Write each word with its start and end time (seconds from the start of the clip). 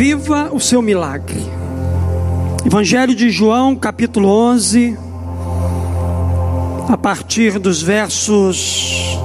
Viva 0.00 0.48
o 0.50 0.58
seu 0.58 0.80
milagre. 0.80 1.44
Evangelho 2.64 3.14
de 3.14 3.28
João, 3.28 3.76
capítulo 3.76 4.28
11, 4.28 4.96
a 6.88 6.96
partir 6.96 7.58
dos 7.58 7.82
versos 7.82 9.18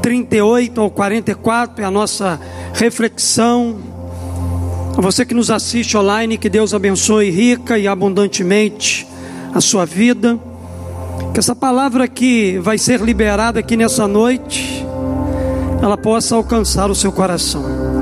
38 0.00 0.80
ao 0.80 0.90
44 0.90 1.82
é 1.82 1.86
a 1.86 1.90
nossa 1.90 2.40
reflexão. 2.72 3.76
A 4.96 5.02
você 5.02 5.22
que 5.22 5.34
nos 5.34 5.50
assiste 5.50 5.98
online, 5.98 6.38
que 6.38 6.48
Deus 6.48 6.72
abençoe 6.72 7.28
rica 7.28 7.78
e 7.78 7.86
abundantemente 7.86 9.06
a 9.54 9.60
sua 9.60 9.84
vida. 9.84 10.40
Que 11.34 11.40
essa 11.40 11.54
palavra 11.54 12.08
que 12.08 12.58
vai 12.60 12.78
ser 12.78 13.02
liberada 13.02 13.60
aqui 13.60 13.76
nessa 13.76 14.08
noite, 14.08 14.82
ela 15.82 15.98
possa 15.98 16.36
alcançar 16.36 16.90
o 16.90 16.94
seu 16.94 17.12
coração. 17.12 18.01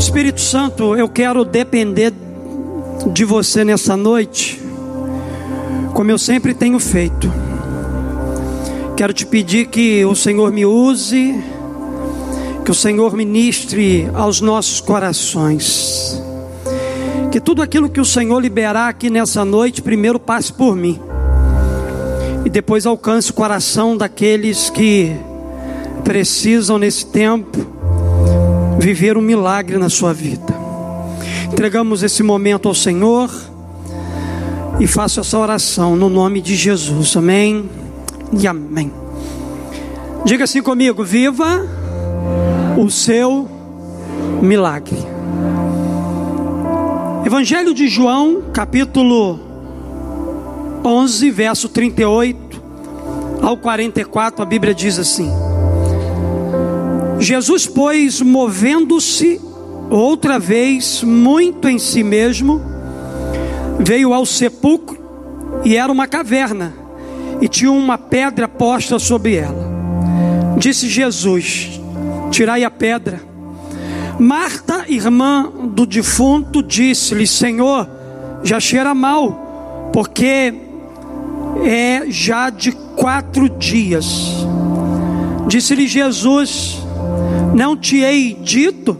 Espírito 0.00 0.40
Santo, 0.40 0.96
eu 0.96 1.10
quero 1.10 1.44
depender 1.44 2.10
de 3.12 3.22
você 3.22 3.62
nessa 3.62 3.98
noite, 3.98 4.58
como 5.92 6.10
eu 6.10 6.16
sempre 6.16 6.54
tenho 6.54 6.80
feito. 6.80 7.30
Quero 8.96 9.12
te 9.12 9.26
pedir 9.26 9.66
que 9.66 10.02
o 10.06 10.14
Senhor 10.16 10.50
me 10.50 10.64
use, 10.64 11.38
que 12.64 12.70
o 12.70 12.74
Senhor 12.74 13.14
ministre 13.14 14.08
aos 14.14 14.40
nossos 14.40 14.80
corações. 14.80 16.20
Que 17.30 17.38
tudo 17.38 17.60
aquilo 17.60 17.90
que 17.90 18.00
o 18.00 18.04
Senhor 18.04 18.40
liberar 18.40 18.88
aqui 18.88 19.10
nessa 19.10 19.44
noite, 19.44 19.82
primeiro 19.82 20.18
passe 20.18 20.50
por 20.50 20.74
mim, 20.74 20.98
e 22.42 22.48
depois 22.48 22.86
alcance 22.86 23.30
o 23.30 23.34
coração 23.34 23.98
daqueles 23.98 24.70
que 24.70 25.14
precisam 26.02 26.78
nesse 26.78 27.04
tempo 27.04 27.79
viver 28.80 29.16
um 29.16 29.20
milagre 29.20 29.76
na 29.76 29.90
sua 29.90 30.12
vida. 30.12 30.58
Entregamos 31.52 32.02
esse 32.02 32.22
momento 32.22 32.66
ao 32.66 32.74
Senhor 32.74 33.30
e 34.80 34.86
faço 34.86 35.20
essa 35.20 35.38
oração 35.38 35.94
no 35.94 36.08
nome 36.08 36.40
de 36.40 36.56
Jesus. 36.56 37.14
Amém 37.16 37.68
e 38.32 38.46
amém. 38.46 38.90
Diga 40.24 40.44
assim 40.44 40.62
comigo: 40.62 41.04
viva 41.04 41.66
o 42.78 42.90
seu 42.90 43.46
milagre. 44.40 44.98
Evangelho 47.26 47.74
de 47.74 47.86
João, 47.86 48.42
capítulo 48.52 49.38
11, 50.82 51.30
verso 51.30 51.68
38 51.68 52.62
ao 53.42 53.56
44, 53.56 54.42
a 54.42 54.46
Bíblia 54.46 54.74
diz 54.74 54.98
assim: 54.98 55.30
Jesus, 57.20 57.66
pois, 57.66 58.22
movendo-se 58.22 59.38
outra 59.90 60.38
vez 60.38 61.02
muito 61.02 61.68
em 61.68 61.78
si 61.78 62.02
mesmo, 62.02 62.62
veio 63.78 64.14
ao 64.14 64.24
sepulcro 64.24 64.98
e 65.62 65.76
era 65.76 65.92
uma 65.92 66.06
caverna 66.06 66.72
e 67.42 67.46
tinha 67.46 67.70
uma 67.70 67.98
pedra 67.98 68.48
posta 68.48 68.98
sobre 68.98 69.34
ela. 69.34 69.70
Disse 70.56 70.88
Jesus: 70.88 71.78
Tirai 72.30 72.64
a 72.64 72.70
pedra. 72.70 73.20
Marta, 74.18 74.86
irmã 74.88 75.50
do 75.74 75.84
defunto, 75.84 76.62
disse-lhe: 76.62 77.26
Senhor, 77.26 77.86
já 78.42 78.58
cheira 78.58 78.94
mal, 78.94 79.90
porque 79.92 80.54
é 81.62 82.04
já 82.08 82.48
de 82.48 82.72
quatro 82.72 83.46
dias. 83.48 84.36
Disse-lhe 85.46 85.86
Jesus: 85.86 86.89
não 87.54 87.76
te 87.76 87.98
hei 87.98 88.36
dito 88.40 88.98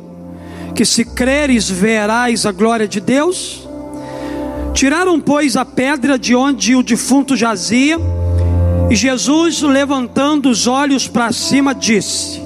que 0.74 0.84
se 0.84 1.04
creres 1.04 1.68
verás 1.68 2.46
a 2.46 2.52
glória 2.52 2.88
de 2.88 3.00
Deus? 3.00 3.68
Tiraram, 4.72 5.20
pois, 5.20 5.56
a 5.56 5.64
pedra 5.64 6.18
de 6.18 6.34
onde 6.34 6.74
o 6.74 6.82
defunto 6.82 7.36
jazia, 7.36 7.98
e 8.90 8.96
Jesus, 8.96 9.62
levantando 9.62 10.48
os 10.48 10.66
olhos 10.66 11.06
para 11.06 11.32
cima, 11.32 11.74
disse: 11.74 12.40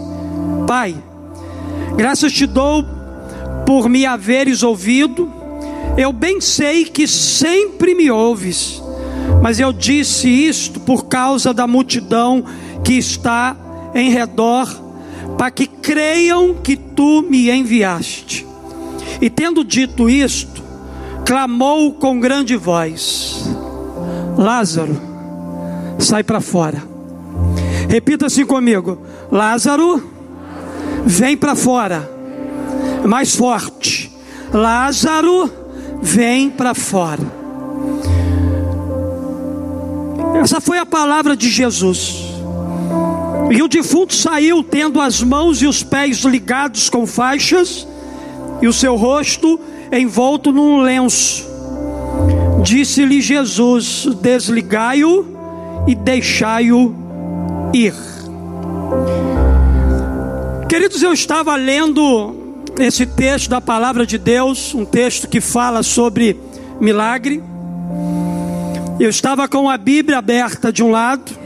Pai, 0.67 0.95
graças 1.97 2.33
te 2.33 2.47
dou 2.47 2.85
por 3.65 3.89
me 3.89 4.05
haveres 4.05 4.63
ouvido. 4.63 5.33
Eu 5.97 6.13
bem 6.13 6.41
sei 6.41 6.85
que 6.85 7.07
sempre 7.07 7.95
me 7.95 8.11
ouves, 8.11 8.83
mas 9.43 9.61
eu 9.61 9.73
disse 9.73 10.29
isto 10.29 10.81
por 10.81 11.07
causa 11.07 11.55
da 11.55 11.67
multidão 11.67 12.45
que 12.83 12.95
está 12.95 13.57
em 13.95 14.11
redor 14.11 14.84
para 15.37 15.51
que 15.51 15.67
creiam 15.67 16.55
que 16.55 16.77
tu 16.77 17.23
me 17.23 17.51
enviaste. 17.51 18.47
E 19.21 19.31
tendo 19.31 19.65
dito 19.65 20.09
isto, 20.09 20.63
clamou 21.25 21.93
com 21.95 22.21
grande 22.21 22.57
voz: 22.57 23.45
Lázaro, 24.37 25.01
sai 25.99 26.23
para 26.23 26.41
fora. 26.41 26.83
Repita 27.89 28.27
assim 28.27 28.45
comigo: 28.45 28.99
Lázaro, 29.31 30.03
vem 31.05 31.37
para 31.37 31.55
fora. 31.55 32.11
Mais 33.07 33.35
forte. 33.35 34.11
Lázaro, 34.53 35.51
vem 36.01 36.51
para 36.51 36.75
fora. 36.75 37.23
Essa 40.43 40.61
foi 40.61 40.79
a 40.79 40.87
palavra 40.87 41.37
de 41.37 41.49
Jesus. 41.49 42.24
E 43.51 43.63
o 43.63 43.69
defunto 43.69 44.15
saiu 44.15 44.63
tendo 44.63 45.01
as 45.01 45.23
mãos 45.23 45.61
e 45.63 45.67
os 45.67 45.83
pés 45.83 46.19
ligados 46.19 46.89
com 46.89 47.07
faixas 47.07 47.87
e 48.63 48.67
o 48.67 48.73
seu 48.73 48.97
rosto 48.97 49.61
envolto 49.93 50.53
num 50.53 50.81
lenço. 50.81 51.47
Disse-lhe 52.63 53.21
Jesus: 53.21 54.07
Desligai-o 54.21 55.27
e 55.87 55.95
deixai-o 55.95 56.95
ir. 57.73 57.95
Queridos, 60.69 61.03
eu 61.03 61.13
estava 61.13 61.55
lendo 61.57 62.35
esse 62.79 63.07
texto 63.07 63.51
da 63.51 63.61
palavra 63.61 64.07
de 64.07 64.19
Deus, 64.19 64.75
um 64.75 64.85
texto 64.85 65.29
que 65.29 65.41
fala 65.41 65.83
sobre 65.83 66.41
milagre. 66.81 67.43
Eu 68.99 69.11
estava 69.11 69.47
com 69.47 69.69
a 69.69 69.77
Bíblia 69.77 70.19
aberta 70.19 70.73
de 70.73 70.83
um 70.83 70.91
lado 70.91 71.44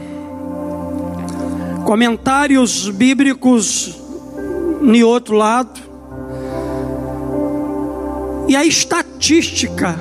comentários 1.89 2.87
bíblicos 2.87 3.95
em 4.83 5.01
outro 5.01 5.35
lado, 5.35 5.81
e 8.47 8.55
a 8.55 8.63
estatística 8.63 9.95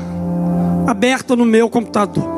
aberta 0.87 1.35
no 1.35 1.47
meu 1.47 1.71
computador. 1.71 2.29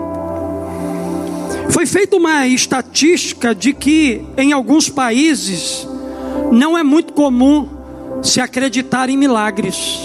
Foi 1.71 1.85
feita 1.85 2.15
uma 2.15 2.47
estatística 2.47 3.53
de 3.53 3.73
que 3.73 4.25
em 4.37 4.53
alguns 4.53 4.89
países 4.89 5.85
não 6.53 6.79
é 6.79 6.85
muito 6.85 7.13
comum 7.13 7.69
se 8.23 8.41
acreditar 8.41 9.11
em 9.11 9.17
milagres. 9.17 9.99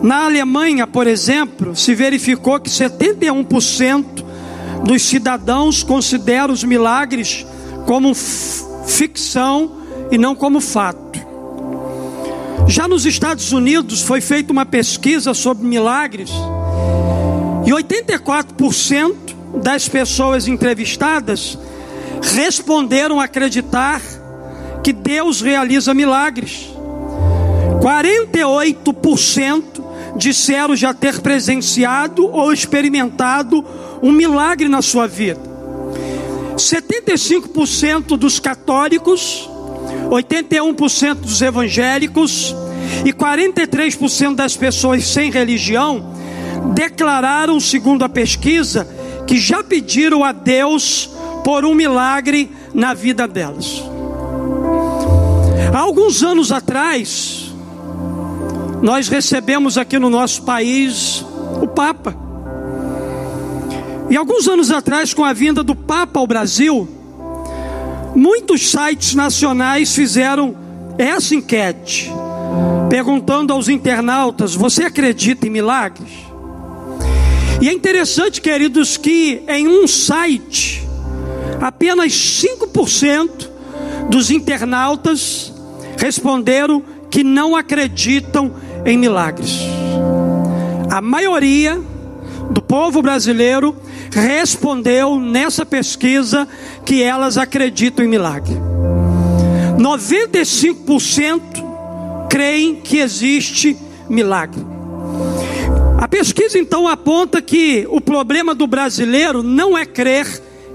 Na 0.00 0.26
Alemanha, 0.26 0.86
por 0.86 1.08
exemplo, 1.08 1.74
se 1.74 1.96
verificou 1.96 2.60
que 2.60 2.70
71% 2.70 4.22
dos 4.84 5.02
cidadãos 5.02 5.82
considera 5.82 6.52
os 6.52 6.64
milagres 6.64 7.46
como 7.86 8.14
ficção 8.14 9.72
e 10.10 10.18
não 10.18 10.34
como 10.34 10.60
fato. 10.60 11.20
Já 12.66 12.86
nos 12.88 13.06
Estados 13.06 13.52
Unidos 13.52 14.02
foi 14.02 14.20
feita 14.20 14.52
uma 14.52 14.64
pesquisa 14.64 15.34
sobre 15.34 15.66
milagres 15.66 16.30
e 17.66 17.70
84% 17.70 19.14
das 19.62 19.88
pessoas 19.88 20.48
entrevistadas 20.48 21.58
responderam 22.22 23.20
acreditar 23.20 24.00
que 24.82 24.92
Deus 24.92 25.40
realiza 25.40 25.92
milagres. 25.92 26.68
48% 27.80 29.62
disseram 30.16 30.76
já 30.76 30.92
ter 30.94 31.20
presenciado 31.20 32.26
ou 32.26 32.52
experimentado 32.52 33.64
um 34.02 34.10
milagre 34.10 34.68
na 34.68 34.82
sua 34.82 35.06
vida. 35.06 35.40
75% 36.56 38.16
dos 38.16 38.38
católicos, 38.40 39.48
81% 40.10 41.14
dos 41.14 41.40
evangélicos 41.40 42.54
e 43.04 43.12
43% 43.12 44.34
das 44.34 44.56
pessoas 44.56 45.06
sem 45.06 45.30
religião 45.30 46.12
declararam, 46.74 47.58
segundo 47.58 48.04
a 48.04 48.08
pesquisa, 48.08 48.86
que 49.26 49.38
já 49.38 49.62
pediram 49.62 50.24
a 50.24 50.32
Deus 50.32 51.10
por 51.44 51.64
um 51.64 51.74
milagre 51.74 52.50
na 52.74 52.94
vida 52.94 53.26
delas. 53.26 53.82
Há 55.72 55.78
alguns 55.78 56.22
anos 56.22 56.52
atrás, 56.52 57.52
nós 58.82 59.08
recebemos 59.08 59.78
aqui 59.78 59.98
no 59.98 60.10
nosso 60.10 60.42
país 60.42 61.24
o 61.60 61.66
Papa. 61.66 62.31
E 64.12 64.16
alguns 64.16 64.46
anos 64.46 64.70
atrás, 64.70 65.14
com 65.14 65.24
a 65.24 65.32
vinda 65.32 65.62
do 65.62 65.74
Papa 65.74 66.20
ao 66.20 66.26
Brasil, 66.26 66.86
muitos 68.14 68.70
sites 68.70 69.14
nacionais 69.14 69.94
fizeram 69.94 70.54
essa 70.98 71.34
enquete, 71.34 72.12
perguntando 72.90 73.54
aos 73.54 73.70
internautas: 73.70 74.54
você 74.54 74.84
acredita 74.84 75.46
em 75.46 75.50
milagres? 75.50 76.10
E 77.58 77.70
é 77.70 77.72
interessante, 77.72 78.42
queridos, 78.42 78.98
que 78.98 79.42
em 79.48 79.66
um 79.66 79.88
site, 79.88 80.86
apenas 81.58 82.12
5% 82.12 83.48
dos 84.10 84.30
internautas 84.30 85.54
responderam 85.96 86.82
que 87.10 87.24
não 87.24 87.56
acreditam 87.56 88.52
em 88.84 88.98
milagres. 88.98 89.60
A 90.90 91.00
maioria 91.00 91.80
do 92.50 92.60
povo 92.60 93.00
brasileiro 93.00 93.74
respondeu 94.20 95.18
nessa 95.18 95.64
pesquisa 95.64 96.46
que 96.84 97.02
elas 97.02 97.38
acreditam 97.38 98.04
em 98.04 98.08
milagre. 98.08 98.54
95% 99.78 101.40
creem 102.30 102.76
que 102.76 102.98
existe 102.98 103.76
milagre. 104.08 104.64
A 105.98 106.08
pesquisa 106.08 106.58
então 106.58 106.88
aponta 106.88 107.40
que 107.40 107.86
o 107.90 108.00
problema 108.00 108.54
do 108.54 108.66
brasileiro 108.66 109.42
não 109.42 109.76
é 109.76 109.84
crer 109.84 110.26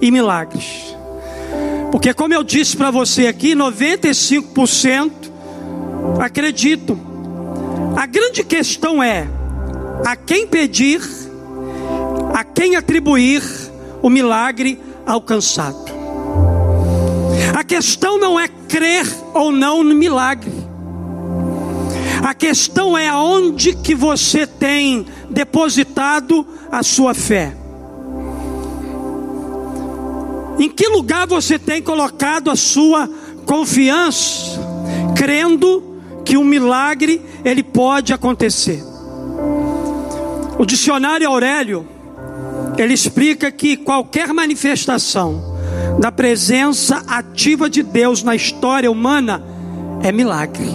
em 0.01 0.11
milagres. 0.11 0.95
Porque, 1.91 2.13
como 2.13 2.33
eu 2.33 2.43
disse 2.43 2.75
para 2.75 2.91
você 2.91 3.27
aqui, 3.27 3.55
95% 3.55 5.11
acreditam. 6.19 6.99
A 7.95 8.05
grande 8.05 8.43
questão 8.43 9.01
é 9.01 9.27
a 10.05 10.15
quem 10.15 10.45
pedir, 10.45 11.01
a 12.37 12.43
quem 12.43 12.75
atribuir 12.75 13.41
o 13.99 14.11
milagre 14.11 14.79
alcançado. 15.07 15.91
A 17.57 17.63
questão 17.63 18.19
não 18.19 18.39
é 18.39 18.47
crer 18.47 19.07
ou 19.33 19.51
não 19.51 19.83
no 19.83 19.95
milagre. 19.95 20.51
A 22.23 22.35
questão 22.35 22.95
é 22.95 23.07
aonde 23.07 23.73
que 23.73 23.95
você 23.95 24.45
tem 24.45 25.07
depositado 25.31 26.45
a 26.71 26.83
sua 26.83 27.15
fé. 27.15 27.57
Em 30.59 30.69
que 30.69 30.87
lugar 30.89 31.25
você 31.25 31.57
tem 31.57 31.81
colocado 31.81 32.51
a 32.51 32.55
sua 32.55 33.09
confiança, 33.47 34.61
crendo 35.15 36.03
que 36.23 36.37
um 36.37 36.43
milagre 36.43 37.19
ele 37.43 37.63
pode 37.63 38.13
acontecer? 38.13 38.83
O 40.59 40.65
dicionário 40.67 41.27
Aurélio 41.27 41.96
ele 42.77 42.93
explica 42.93 43.51
que 43.51 43.75
qualquer 43.75 44.33
manifestação 44.33 45.57
da 45.99 46.11
presença 46.11 47.03
ativa 47.07 47.69
de 47.69 47.81
Deus 47.81 48.23
na 48.23 48.35
história 48.35 48.89
humana 48.89 49.43
é 50.03 50.11
milagre. 50.11 50.67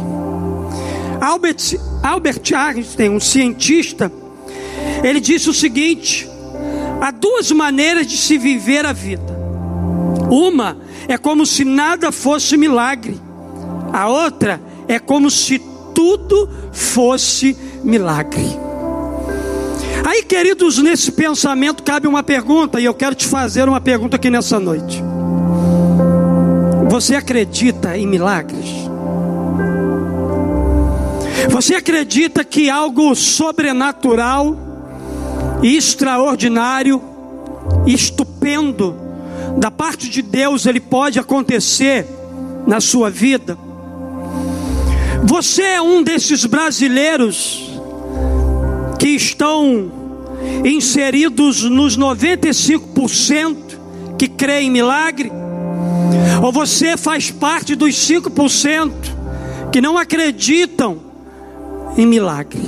Albert, 1.21 1.79
Albert 2.03 2.43
Einstein, 2.53 3.11
um 3.11 3.21
cientista, 3.21 4.11
ele 5.05 5.21
disse 5.21 5.49
o 5.49 5.55
seguinte: 5.55 6.29
há 7.01 7.11
duas 7.13 7.51
maneiras 7.53 8.07
de 8.07 8.17
se 8.17 8.37
viver 8.37 8.85
a 8.85 8.93
vida. 8.93 9.41
Uma 10.29 10.77
é 11.07 11.17
como 11.17 11.47
se 11.47 11.65
nada 11.65 12.11
fosse 12.11 12.57
milagre, 12.57 13.21
a 13.93 14.09
outra 14.09 14.61
é 14.89 14.99
como 14.99 15.31
se 15.31 15.61
tudo 15.95 16.49
fosse 16.73 17.57
milagre. 17.85 18.72
Aí, 20.13 20.23
queridos, 20.23 20.77
nesse 20.77 21.11
pensamento 21.11 21.83
cabe 21.83 22.07
uma 22.07 22.23
pergunta, 22.23 22.79
e 22.79 22.85
eu 22.85 22.93
quero 22.93 23.15
te 23.15 23.27
fazer 23.27 23.67
uma 23.67 23.81
pergunta 23.81 24.17
aqui 24.17 24.29
nessa 24.29 24.61
noite. 24.61 25.03
Você 26.91 27.15
acredita 27.15 27.97
em 27.97 28.07
milagres? 28.07 28.69
Você 31.49 31.75
acredita 31.75 32.45
que 32.45 32.69
algo 32.69 33.15
sobrenatural, 33.15 34.55
extraordinário, 35.63 37.03
estupendo, 37.87 38.95
da 39.57 39.71
parte 39.71 40.11
de 40.11 40.21
Deus, 40.21 40.67
ele 40.67 40.81
pode 40.81 41.19
acontecer 41.19 42.07
na 42.67 42.83
sua 42.83 43.09
vida? 43.09 43.57
Você 45.25 45.63
é 45.63 45.81
um 45.81 46.03
desses 46.03 46.45
brasileiros 46.45 47.81
que 48.99 49.09
estão 49.09 50.02
inseridos 50.65 51.63
nos 51.63 51.99
95% 51.99 53.57
que 54.19 54.29
creem 54.29 54.69
em 54.69 54.71
milagre? 54.71 55.33
Ou 56.43 56.53
você 56.53 56.97
faz 56.97 57.31
parte 57.31 57.75
dos 57.75 57.95
5% 57.95 58.93
que 59.71 59.81
não 59.81 59.97
acreditam 59.97 61.01
em 61.97 62.07
milagre? 62.07 62.61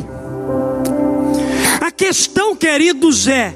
A 1.80 1.90
questão, 1.90 2.56
queridos, 2.56 3.26
é: 3.28 3.54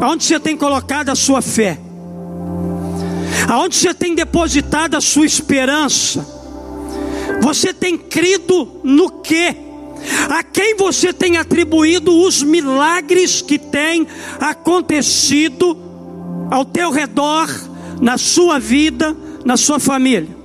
aonde 0.00 0.24
você 0.24 0.40
tem 0.40 0.56
colocado 0.56 1.10
a 1.10 1.14
sua 1.14 1.42
fé? 1.42 1.78
Aonde 3.48 3.76
você 3.76 3.94
tem 3.94 4.14
depositado 4.14 4.96
a 4.96 5.00
sua 5.00 5.26
esperança? 5.26 6.26
Você 7.40 7.72
tem 7.72 7.96
crido 7.96 8.80
no 8.82 9.20
que? 9.22 9.67
A 10.28 10.42
quem 10.42 10.76
você 10.76 11.12
tem 11.12 11.36
atribuído 11.36 12.14
os 12.14 12.42
milagres 12.42 13.42
que 13.42 13.58
têm 13.58 14.06
acontecido 14.40 15.76
ao 16.50 16.64
teu 16.64 16.90
redor, 16.90 17.48
na 18.00 18.16
sua 18.16 18.58
vida, 18.58 19.16
na 19.44 19.56
sua 19.56 19.78
família? 19.78 20.36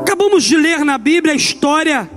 Acabamos 0.00 0.44
de 0.44 0.56
ler 0.56 0.84
na 0.84 0.98
Bíblia 0.98 1.32
a 1.32 1.36
história 1.36 2.10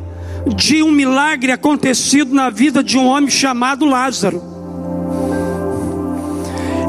de 0.55 0.81
um 0.83 0.91
milagre 0.91 1.51
acontecido 1.51 2.33
na 2.33 2.49
vida 2.49 2.83
de 2.83 2.97
um 2.97 3.05
homem 3.05 3.29
chamado 3.29 3.85
Lázaro. 3.85 4.41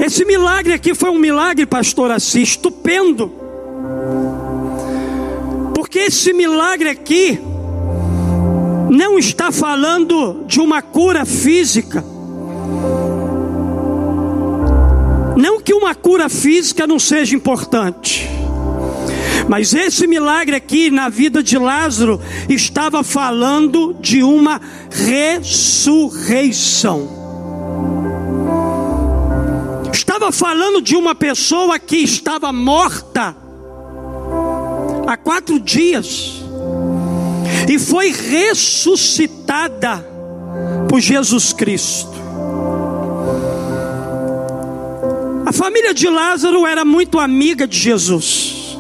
Esse 0.04 0.24
milagre 0.24 0.72
aqui 0.72 0.94
foi 0.94 1.10
um 1.10 1.18
milagre, 1.18 1.66
pastor 1.66 2.10
Assis, 2.10 2.50
estupendo. 2.50 3.39
Porque 5.90 6.06
esse 6.06 6.32
milagre 6.32 6.88
aqui 6.88 7.40
não 8.88 9.18
está 9.18 9.50
falando 9.50 10.44
de 10.46 10.60
uma 10.60 10.80
cura 10.80 11.26
física. 11.26 12.04
Não 15.36 15.60
que 15.60 15.74
uma 15.74 15.92
cura 15.92 16.28
física 16.28 16.86
não 16.86 17.00
seja 17.00 17.34
importante. 17.34 18.30
Mas 19.48 19.74
esse 19.74 20.06
milagre 20.06 20.54
aqui 20.54 20.92
na 20.92 21.08
vida 21.08 21.42
de 21.42 21.58
Lázaro 21.58 22.20
estava 22.48 23.02
falando 23.02 23.92
de 24.00 24.22
uma 24.22 24.60
ressurreição. 24.92 25.98
Estava 29.92 30.30
falando 30.30 30.80
de 30.80 30.94
uma 30.94 31.16
pessoa 31.16 31.80
que 31.80 31.96
estava 31.96 32.52
morta 32.52 33.49
há 35.10 35.16
quatro 35.16 35.58
dias 35.58 36.40
e 37.68 37.80
foi 37.80 38.12
ressuscitada 38.12 40.06
por 40.88 41.00
Jesus 41.00 41.52
Cristo. 41.52 42.12
A 45.44 45.52
família 45.52 45.92
de 45.92 46.08
Lázaro 46.08 46.64
era 46.64 46.84
muito 46.84 47.18
amiga 47.18 47.66
de 47.66 47.76
Jesus. 47.76 48.78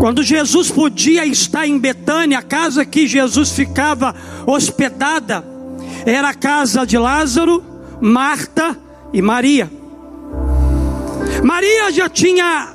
Quando 0.00 0.22
Jesus 0.22 0.70
podia 0.70 1.26
estar 1.26 1.66
em 1.66 1.78
Betânia, 1.78 2.38
a 2.38 2.42
casa 2.42 2.86
que 2.86 3.06
Jesus 3.06 3.52
ficava 3.52 4.14
hospedada, 4.46 5.44
era 6.06 6.30
a 6.30 6.34
casa 6.34 6.86
de 6.86 6.96
Lázaro, 6.96 7.62
Marta 8.00 8.78
e 9.12 9.20
Maria. 9.20 9.70
Maria 11.44 11.92
já 11.92 12.08
tinha 12.08 12.71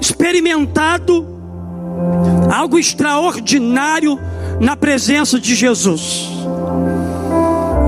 experimentado 0.00 1.26
algo 2.52 2.78
extraordinário 2.78 4.18
na 4.60 4.76
presença 4.76 5.38
de 5.38 5.54
Jesus. 5.54 6.28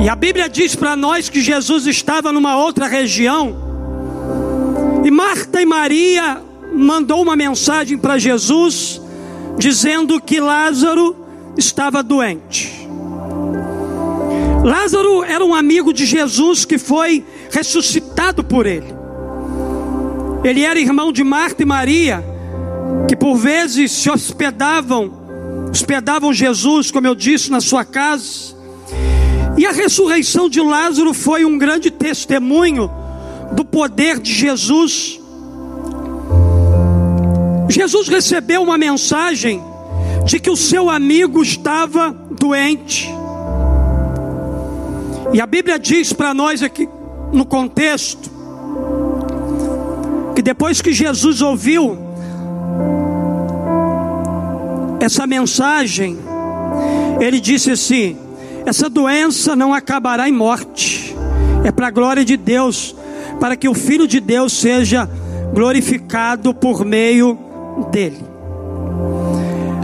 E 0.02 0.08
a 0.08 0.16
Bíblia 0.16 0.48
diz 0.48 0.74
para 0.74 0.96
nós 0.96 1.28
que 1.28 1.40
Jesus 1.40 1.86
estava 1.86 2.32
numa 2.32 2.56
outra 2.56 2.86
região. 2.86 3.54
E 5.04 5.10
Marta 5.10 5.60
e 5.60 5.66
Maria 5.66 6.40
mandou 6.74 7.22
uma 7.22 7.36
mensagem 7.36 7.98
para 7.98 8.18
Jesus 8.18 9.00
dizendo 9.58 10.20
que 10.20 10.40
Lázaro 10.40 11.16
estava 11.56 12.02
doente. 12.02 12.88
Lázaro 14.64 15.24
era 15.24 15.44
um 15.44 15.54
amigo 15.54 15.92
de 15.92 16.06
Jesus 16.06 16.64
que 16.64 16.78
foi 16.78 17.24
ressuscitado 17.50 18.44
por 18.44 18.66
ele. 18.66 19.01
Ele 20.44 20.62
era 20.62 20.80
irmão 20.80 21.12
de 21.12 21.22
Marta 21.22 21.62
e 21.62 21.66
Maria, 21.66 22.24
que 23.08 23.16
por 23.16 23.36
vezes 23.36 23.92
se 23.92 24.10
hospedavam, 24.10 25.12
hospedavam 25.70 26.32
Jesus, 26.32 26.90
como 26.90 27.06
eu 27.06 27.14
disse, 27.14 27.50
na 27.50 27.60
sua 27.60 27.84
casa. 27.84 28.56
E 29.56 29.66
a 29.66 29.72
ressurreição 29.72 30.48
de 30.48 30.60
Lázaro 30.60 31.12
foi 31.12 31.44
um 31.44 31.58
grande 31.58 31.90
testemunho 31.90 32.90
do 33.52 33.64
poder 33.64 34.18
de 34.18 34.32
Jesus 34.32 35.20
Jesus 37.72 38.06
recebeu 38.06 38.62
uma 38.62 38.76
mensagem 38.76 39.62
de 40.26 40.38
que 40.38 40.50
o 40.50 40.56
seu 40.56 40.90
amigo 40.90 41.42
estava 41.42 42.10
doente. 42.30 43.10
E 45.32 45.40
a 45.40 45.46
Bíblia 45.46 45.78
diz 45.78 46.12
para 46.12 46.34
nós 46.34 46.62
aqui 46.62 46.86
no 47.32 47.46
contexto 47.46 48.30
que 50.34 50.42
depois 50.42 50.80
que 50.80 50.92
Jesus 50.92 51.42
ouviu 51.42 51.98
essa 55.00 55.26
mensagem, 55.26 56.18
ele 57.20 57.40
disse 57.40 57.70
assim: 57.70 58.16
essa 58.64 58.88
doença 58.88 59.56
não 59.56 59.74
acabará 59.74 60.28
em 60.28 60.32
morte, 60.32 61.14
é 61.64 61.72
para 61.72 61.88
a 61.88 61.90
glória 61.90 62.24
de 62.24 62.36
Deus, 62.36 62.94
para 63.40 63.56
que 63.56 63.68
o 63.68 63.74
Filho 63.74 64.06
de 64.06 64.20
Deus 64.20 64.52
seja 64.52 65.08
glorificado 65.52 66.54
por 66.54 66.84
meio 66.84 67.38
dele. 67.90 68.24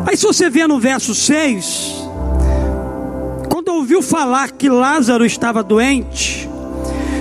Aí, 0.06 0.16
se 0.16 0.24
você 0.24 0.48
vê 0.48 0.66
no 0.66 0.80
verso 0.80 1.14
6, 1.14 2.08
quando 3.50 3.68
ouviu 3.68 4.00
falar 4.00 4.52
que 4.52 4.68
Lázaro 4.68 5.26
estava 5.26 5.62
doente, 5.62 6.48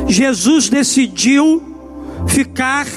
Jesus 0.08 0.70
decidiu 0.70 1.62
ficar 2.28 2.88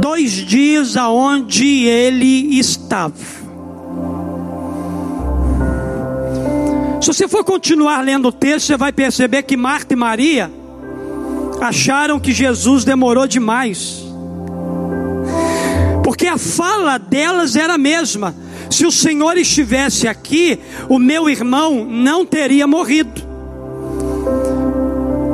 dois 0.00 0.32
dias 0.32 0.96
aonde 0.96 1.84
ele 1.84 2.58
estava. 2.58 3.38
Se 7.00 7.06
você 7.06 7.28
for 7.28 7.44
continuar 7.44 8.02
lendo 8.02 8.28
o 8.28 8.32
texto, 8.32 8.66
você 8.66 8.76
vai 8.76 8.92
perceber 8.92 9.42
que 9.44 9.56
Marta 9.56 9.94
e 9.94 9.96
Maria 9.96 10.50
acharam 11.60 12.20
que 12.20 12.32
Jesus 12.32 12.84
demorou 12.84 13.26
demais. 13.26 14.04
Porque 16.04 16.26
a 16.26 16.36
fala 16.36 16.98
delas 16.98 17.56
era 17.56 17.74
a 17.74 17.78
mesma. 17.78 18.34
Se 18.70 18.84
o 18.84 18.92
Senhor 18.92 19.36
estivesse 19.38 20.06
aqui, 20.06 20.58
o 20.88 20.98
meu 20.98 21.30
irmão 21.30 21.84
não 21.84 22.26
teria 22.26 22.66
morrido. 22.66 23.22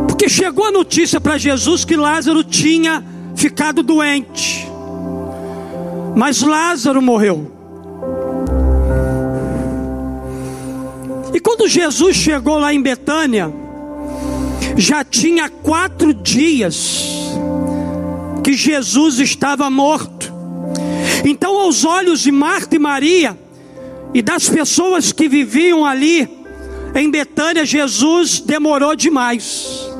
Porque 0.07 0.29
chegou 0.29 0.67
a 0.67 0.71
notícia 0.71 1.21
para 1.21 1.39
Jesus 1.39 1.85
que 1.85 1.97
Lázaro 1.97 2.45
tinha 2.45 3.05
ficado 3.35 3.83
doente. 3.83 4.67
Mas 6.15 6.43
Lázaro 6.43 7.03
morreu. 7.03 7.51
E 11.33 11.41
quando 11.41 11.69
Jesus 11.69 12.17
chegou 12.17 12.59
lá 12.59 12.73
em 12.73 12.81
Betânia, 12.81 13.53
já 14.77 15.05
tinha 15.05 15.49
quatro 15.49 16.15
dias 16.15 17.05
que 18.43 18.53
Jesus 18.53 19.19
estava 19.19 19.69
morto. 19.69 20.33
Então, 21.25 21.59
aos 21.59 21.85
olhos 21.85 22.21
de 22.21 22.31
Marta 22.31 22.77
e 22.77 22.79
Maria 22.79 23.37
e 24.13 24.23
das 24.23 24.49
pessoas 24.49 25.11
que 25.11 25.29
viviam 25.29 25.85
ali 25.85 26.29
em 26.95 27.11
Betânia, 27.11 27.65
Jesus 27.65 28.41
demorou 28.41 28.95
demais. 28.95 29.94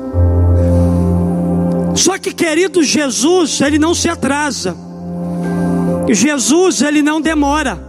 Só 1.95 2.17
que, 2.17 2.33
querido 2.33 2.83
Jesus, 2.83 3.61
ele 3.61 3.79
não 3.79 3.93
se 3.93 4.09
atrasa. 4.09 4.75
Jesus, 6.13 6.81
ele 6.81 7.01
não 7.01 7.21
demora. 7.21 7.79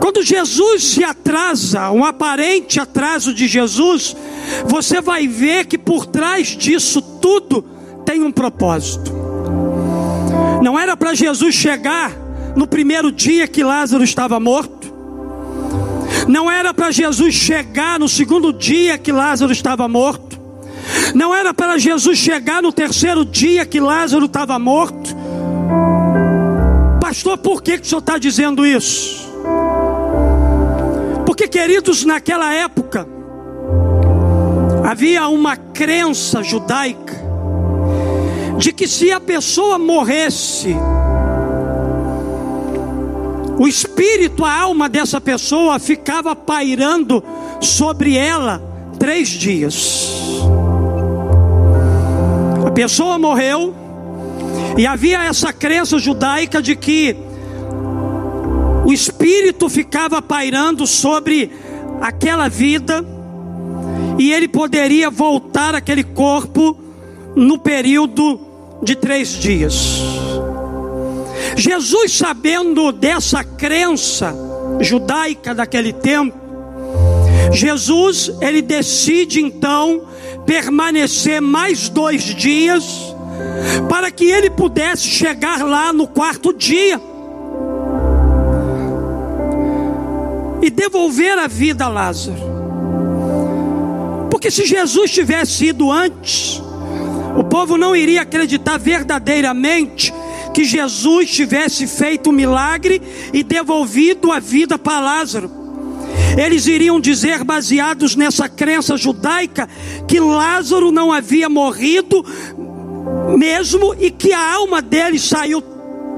Quando 0.00 0.22
Jesus 0.22 0.84
se 0.84 1.02
atrasa, 1.02 1.90
um 1.90 2.04
aparente 2.04 2.78
atraso 2.78 3.34
de 3.34 3.48
Jesus, 3.48 4.16
você 4.64 5.00
vai 5.00 5.26
ver 5.26 5.66
que 5.66 5.76
por 5.76 6.06
trás 6.06 6.48
disso 6.48 7.02
tudo 7.02 7.62
tem 8.04 8.22
um 8.22 8.30
propósito. 8.30 9.12
Não 10.62 10.78
era 10.78 10.96
para 10.96 11.14
Jesus 11.14 11.54
chegar 11.54 12.12
no 12.54 12.66
primeiro 12.66 13.12
dia 13.12 13.46
que 13.46 13.62
Lázaro 13.62 14.04
estava 14.04 14.38
morto. 14.40 14.94
Não 16.26 16.50
era 16.50 16.72
para 16.72 16.90
Jesus 16.90 17.34
chegar 17.34 17.98
no 17.98 18.08
segundo 18.08 18.52
dia 18.52 18.96
que 18.96 19.12
Lázaro 19.12 19.52
estava 19.52 19.86
morto. 19.86 20.25
Não 21.14 21.34
era 21.34 21.52
para 21.52 21.78
Jesus 21.78 22.18
chegar 22.18 22.62
no 22.62 22.72
terceiro 22.72 23.24
dia 23.24 23.64
que 23.66 23.80
Lázaro 23.80 24.26
estava 24.26 24.58
morto. 24.58 25.14
Pastor, 27.00 27.38
por 27.38 27.62
que, 27.62 27.78
que 27.78 27.84
o 27.84 27.88
senhor 27.88 28.00
está 28.00 28.18
dizendo 28.18 28.66
isso? 28.66 29.26
Porque, 31.24 31.48
queridos, 31.48 32.04
naquela 32.04 32.52
época, 32.52 33.06
havia 34.84 35.28
uma 35.28 35.56
crença 35.56 36.42
judaica 36.42 37.14
de 38.58 38.72
que 38.72 38.88
se 38.88 39.12
a 39.12 39.20
pessoa 39.20 39.78
morresse, 39.78 40.74
o 43.58 43.66
espírito, 43.66 44.44
a 44.44 44.52
alma 44.52 44.88
dessa 44.88 45.20
pessoa 45.20 45.78
ficava 45.78 46.34
pairando 46.34 47.22
sobre 47.60 48.16
ela 48.16 48.62
três 48.98 49.28
dias. 49.28 50.14
Pessoa 52.76 53.18
morreu, 53.18 53.74
e 54.76 54.86
havia 54.86 55.24
essa 55.24 55.50
crença 55.50 55.98
judaica 55.98 56.60
de 56.60 56.76
que 56.76 57.16
o 58.84 58.92
espírito 58.92 59.66
ficava 59.70 60.20
pairando 60.20 60.86
sobre 60.86 61.50
aquela 62.02 62.48
vida 62.48 63.02
e 64.18 64.30
ele 64.30 64.46
poderia 64.46 65.08
voltar 65.08 65.74
àquele 65.74 66.04
corpo 66.04 66.76
no 67.34 67.58
período 67.58 68.38
de 68.82 68.94
três 68.94 69.30
dias. 69.30 70.02
Jesus, 71.56 72.12
sabendo 72.12 72.92
dessa 72.92 73.42
crença 73.42 74.36
judaica 74.80 75.54
daquele 75.54 75.94
tempo, 75.94 76.36
Jesus 77.52 78.30
ele 78.42 78.60
decide 78.60 79.40
então 79.40 80.02
permanecer 80.46 81.40
mais 81.42 81.88
dois 81.88 82.22
dias 82.22 83.14
para 83.88 84.10
que 84.10 84.24
ele 84.24 84.48
pudesse 84.48 85.02
chegar 85.02 85.66
lá 85.66 85.92
no 85.92 86.06
quarto 86.06 86.52
dia. 86.52 87.00
e 90.66 90.70
devolver 90.70 91.38
a 91.38 91.46
vida 91.46 91.84
a 91.84 91.88
Lázaro. 91.88 92.40
Porque 94.30 94.50
se 94.50 94.66
Jesus 94.66 95.12
tivesse 95.12 95.66
ido 95.66 95.92
antes, 95.92 96.60
o 97.38 97.44
povo 97.44 97.76
não 97.76 97.94
iria 97.94 98.22
acreditar 98.22 98.76
verdadeiramente 98.76 100.12
que 100.52 100.64
Jesus 100.64 101.30
tivesse 101.30 101.86
feito 101.86 102.30
um 102.30 102.32
milagre 102.32 103.00
e 103.32 103.44
devolvido 103.44 104.32
a 104.32 104.40
vida 104.40 104.76
para 104.76 104.98
Lázaro. 104.98 105.65
Eles 106.36 106.66
iriam 106.66 107.00
dizer, 107.00 107.42
baseados 107.42 108.14
nessa 108.14 108.48
crença 108.48 108.96
judaica, 108.96 109.68
que 110.06 110.20
Lázaro 110.20 110.92
não 110.92 111.10
havia 111.12 111.48
morrido 111.48 112.24
mesmo 113.36 113.94
e 113.98 114.10
que 114.10 114.32
a 114.32 114.54
alma 114.54 114.82
dele 114.82 115.18
saiu 115.18 115.62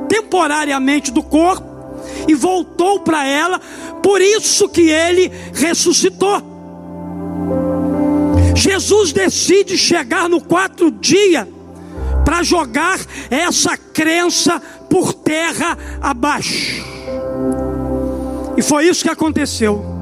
temporariamente 0.08 1.12
do 1.12 1.22
corpo 1.22 1.68
e 2.26 2.34
voltou 2.34 3.00
para 3.00 3.24
ela, 3.24 3.60
por 4.02 4.20
isso 4.20 4.68
que 4.68 4.90
ele 4.90 5.30
ressuscitou. 5.52 6.42
Jesus 8.54 9.12
decide 9.12 9.78
chegar 9.78 10.28
no 10.28 10.40
quarto 10.40 10.90
dia 10.90 11.48
para 12.24 12.42
jogar 12.42 12.98
essa 13.30 13.76
crença 13.76 14.60
por 14.90 15.14
terra 15.14 15.78
abaixo. 16.00 16.84
E 18.56 18.62
foi 18.62 18.88
isso 18.88 19.04
que 19.04 19.10
aconteceu. 19.10 19.97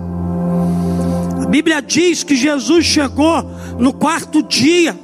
A 1.47 1.49
Bíblia 1.49 1.81
diz 1.81 2.25
que 2.25 2.35
Jesus 2.35 2.85
chegou 2.85 3.41
no 3.79 3.93
quarto 3.93 4.43
dia 4.43 4.97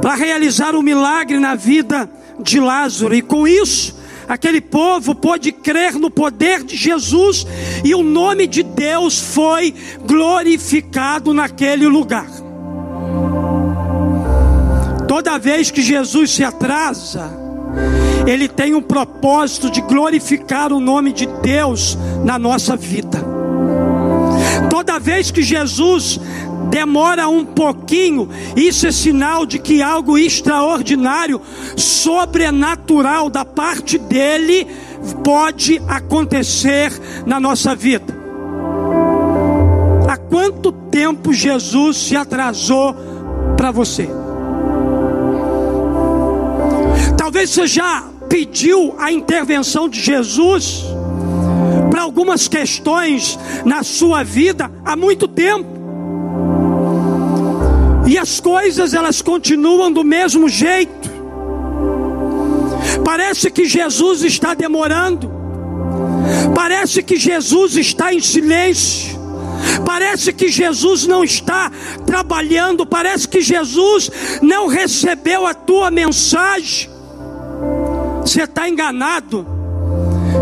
para 0.00 0.14
realizar 0.14 0.76
um 0.76 0.82
milagre 0.82 1.40
na 1.40 1.56
vida 1.56 2.08
de 2.38 2.60
Lázaro, 2.60 3.12
e 3.12 3.20
com 3.20 3.46
isso 3.46 3.98
aquele 4.28 4.60
povo 4.60 5.16
pôde 5.16 5.50
crer 5.50 5.94
no 5.94 6.08
poder 6.08 6.62
de 6.62 6.76
Jesus 6.76 7.44
e 7.84 7.92
o 7.92 8.04
nome 8.04 8.46
de 8.46 8.62
Deus 8.62 9.18
foi 9.18 9.74
glorificado 10.06 11.34
naquele 11.34 11.88
lugar. 11.88 12.28
Toda 15.08 15.38
vez 15.38 15.72
que 15.72 15.82
Jesus 15.82 16.30
se 16.30 16.44
atrasa, 16.44 17.36
ele 18.28 18.46
tem 18.46 18.76
um 18.76 18.80
propósito 18.80 19.68
de 19.68 19.80
glorificar 19.80 20.72
o 20.72 20.78
nome 20.78 21.12
de 21.12 21.26
Deus 21.26 21.98
na 22.24 22.38
nossa 22.38 22.76
vida. 22.76 23.29
Toda 24.70 25.00
vez 25.00 25.32
que 25.32 25.42
Jesus 25.42 26.20
demora 26.70 27.28
um 27.28 27.44
pouquinho, 27.44 28.28
isso 28.56 28.86
é 28.86 28.92
sinal 28.92 29.44
de 29.44 29.58
que 29.58 29.82
algo 29.82 30.16
extraordinário, 30.16 31.40
sobrenatural 31.76 33.28
da 33.28 33.44
parte 33.44 33.98
dele 33.98 34.66
pode 35.24 35.82
acontecer 35.88 36.92
na 37.26 37.40
nossa 37.40 37.74
vida. 37.74 38.16
Há 40.08 40.16
quanto 40.16 40.70
tempo 40.70 41.32
Jesus 41.32 41.96
se 41.96 42.16
atrasou 42.16 42.94
para 43.56 43.72
você? 43.72 44.08
Talvez 47.18 47.50
você 47.50 47.66
já 47.66 48.04
pediu 48.28 48.94
a 48.98 49.10
intervenção 49.10 49.88
de 49.88 50.00
Jesus 50.00 50.84
algumas 52.00 52.48
questões 52.48 53.38
na 53.64 53.82
sua 53.82 54.22
vida 54.22 54.70
há 54.84 54.96
muito 54.96 55.28
tempo. 55.28 55.68
E 58.06 58.18
as 58.18 58.40
coisas 58.40 58.92
elas 58.92 59.22
continuam 59.22 59.92
do 59.92 60.02
mesmo 60.02 60.48
jeito. 60.48 61.10
Parece 63.04 63.50
que 63.50 63.66
Jesus 63.66 64.22
está 64.22 64.54
demorando. 64.54 65.30
Parece 66.54 67.02
que 67.02 67.16
Jesus 67.16 67.76
está 67.76 68.12
em 68.12 68.20
silêncio. 68.20 69.20
Parece 69.84 70.32
que 70.32 70.48
Jesus 70.48 71.06
não 71.06 71.22
está 71.22 71.70
trabalhando, 72.06 72.86
parece 72.86 73.28
que 73.28 73.40
Jesus 73.40 74.10
não 74.42 74.66
recebeu 74.66 75.46
a 75.46 75.54
tua 75.54 75.90
mensagem. 75.90 76.90
Você 78.22 78.42
está 78.42 78.68
enganado. 78.68 79.59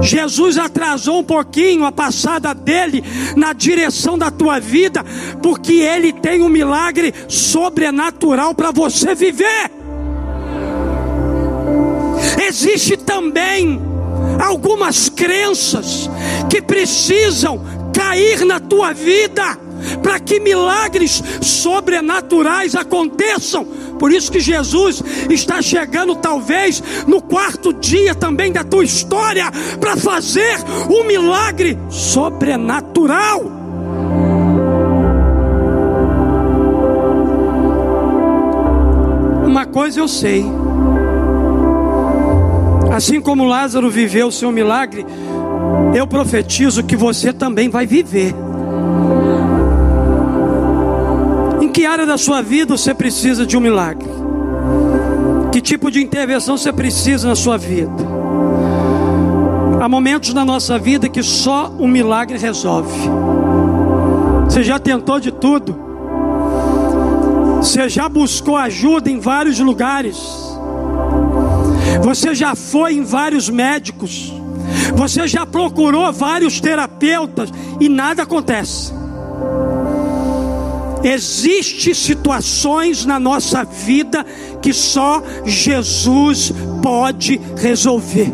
Jesus 0.02 0.58
atrasou 0.58 1.20
um 1.20 1.24
pouquinho 1.24 1.84
a 1.84 1.92
passada 1.92 2.54
dele 2.54 3.02
na 3.36 3.52
direção 3.52 4.16
da 4.16 4.30
tua 4.30 4.58
vida, 4.58 5.04
porque 5.42 5.74
ele 5.74 6.12
tem 6.12 6.42
um 6.42 6.48
milagre 6.48 7.14
sobrenatural 7.28 8.54
para 8.54 8.70
você 8.70 9.14
viver. 9.14 9.70
Existe 12.46 12.96
também 12.96 13.80
algumas 14.40 15.08
crenças 15.08 16.08
que 16.48 16.62
precisam 16.62 17.60
cair 17.92 18.44
na 18.44 18.60
tua 18.60 18.92
vida 18.92 19.58
para 20.02 20.18
que 20.18 20.40
milagres 20.40 21.22
sobrenaturais 21.40 22.74
aconteçam. 22.74 23.66
Por 23.98 24.12
isso 24.12 24.30
que 24.30 24.40
Jesus 24.40 25.02
está 25.28 25.60
chegando, 25.60 26.14
talvez, 26.16 26.82
no 27.06 27.20
quarto 27.20 27.72
dia 27.72 28.14
também 28.14 28.52
da 28.52 28.62
tua 28.64 28.84
história, 28.84 29.50
para 29.80 29.96
fazer 29.96 30.58
um 30.88 31.04
milagre 31.04 31.78
sobrenatural. 31.88 33.58
Uma 39.44 39.66
coisa 39.66 39.98
eu 39.98 40.06
sei, 40.06 40.44
assim 42.92 43.20
como 43.20 43.44
Lázaro 43.44 43.90
viveu 43.90 44.28
o 44.28 44.32
seu 44.32 44.52
milagre, 44.52 45.04
eu 45.94 46.06
profetizo 46.06 46.84
que 46.84 46.96
você 46.96 47.32
também 47.32 47.68
vai 47.68 47.86
viver. 47.86 48.34
Que 51.78 51.86
área 51.86 52.04
da 52.04 52.18
sua 52.18 52.42
vida 52.42 52.76
você 52.76 52.92
precisa 52.92 53.46
de 53.46 53.56
um 53.56 53.60
milagre? 53.60 54.08
Que 55.52 55.60
tipo 55.60 55.92
de 55.92 56.02
intervenção 56.02 56.58
você 56.58 56.72
precisa 56.72 57.28
na 57.28 57.36
sua 57.36 57.56
vida? 57.56 57.92
Há 59.80 59.88
momentos 59.88 60.34
na 60.34 60.44
nossa 60.44 60.76
vida 60.76 61.08
que 61.08 61.22
só 61.22 61.72
um 61.78 61.86
milagre 61.86 62.36
resolve. 62.36 62.92
Você 64.46 64.64
já 64.64 64.80
tentou 64.80 65.20
de 65.20 65.30
tudo? 65.30 65.78
Você 67.58 67.88
já 67.88 68.08
buscou 68.08 68.56
ajuda 68.56 69.08
em 69.08 69.20
vários 69.20 69.60
lugares? 69.60 70.18
Você 72.02 72.34
já 72.34 72.56
foi 72.56 72.94
em 72.94 73.04
vários 73.04 73.48
médicos? 73.48 74.34
Você 74.96 75.28
já 75.28 75.46
procurou 75.46 76.12
vários 76.12 76.60
terapeutas 76.60 77.52
e 77.78 77.88
nada 77.88 78.24
acontece. 78.24 78.98
Existem 81.02 81.94
situações 81.94 83.04
na 83.04 83.20
nossa 83.20 83.64
vida 83.64 84.24
que 84.60 84.72
só 84.72 85.22
Jesus 85.44 86.52
pode 86.82 87.40
resolver. 87.56 88.32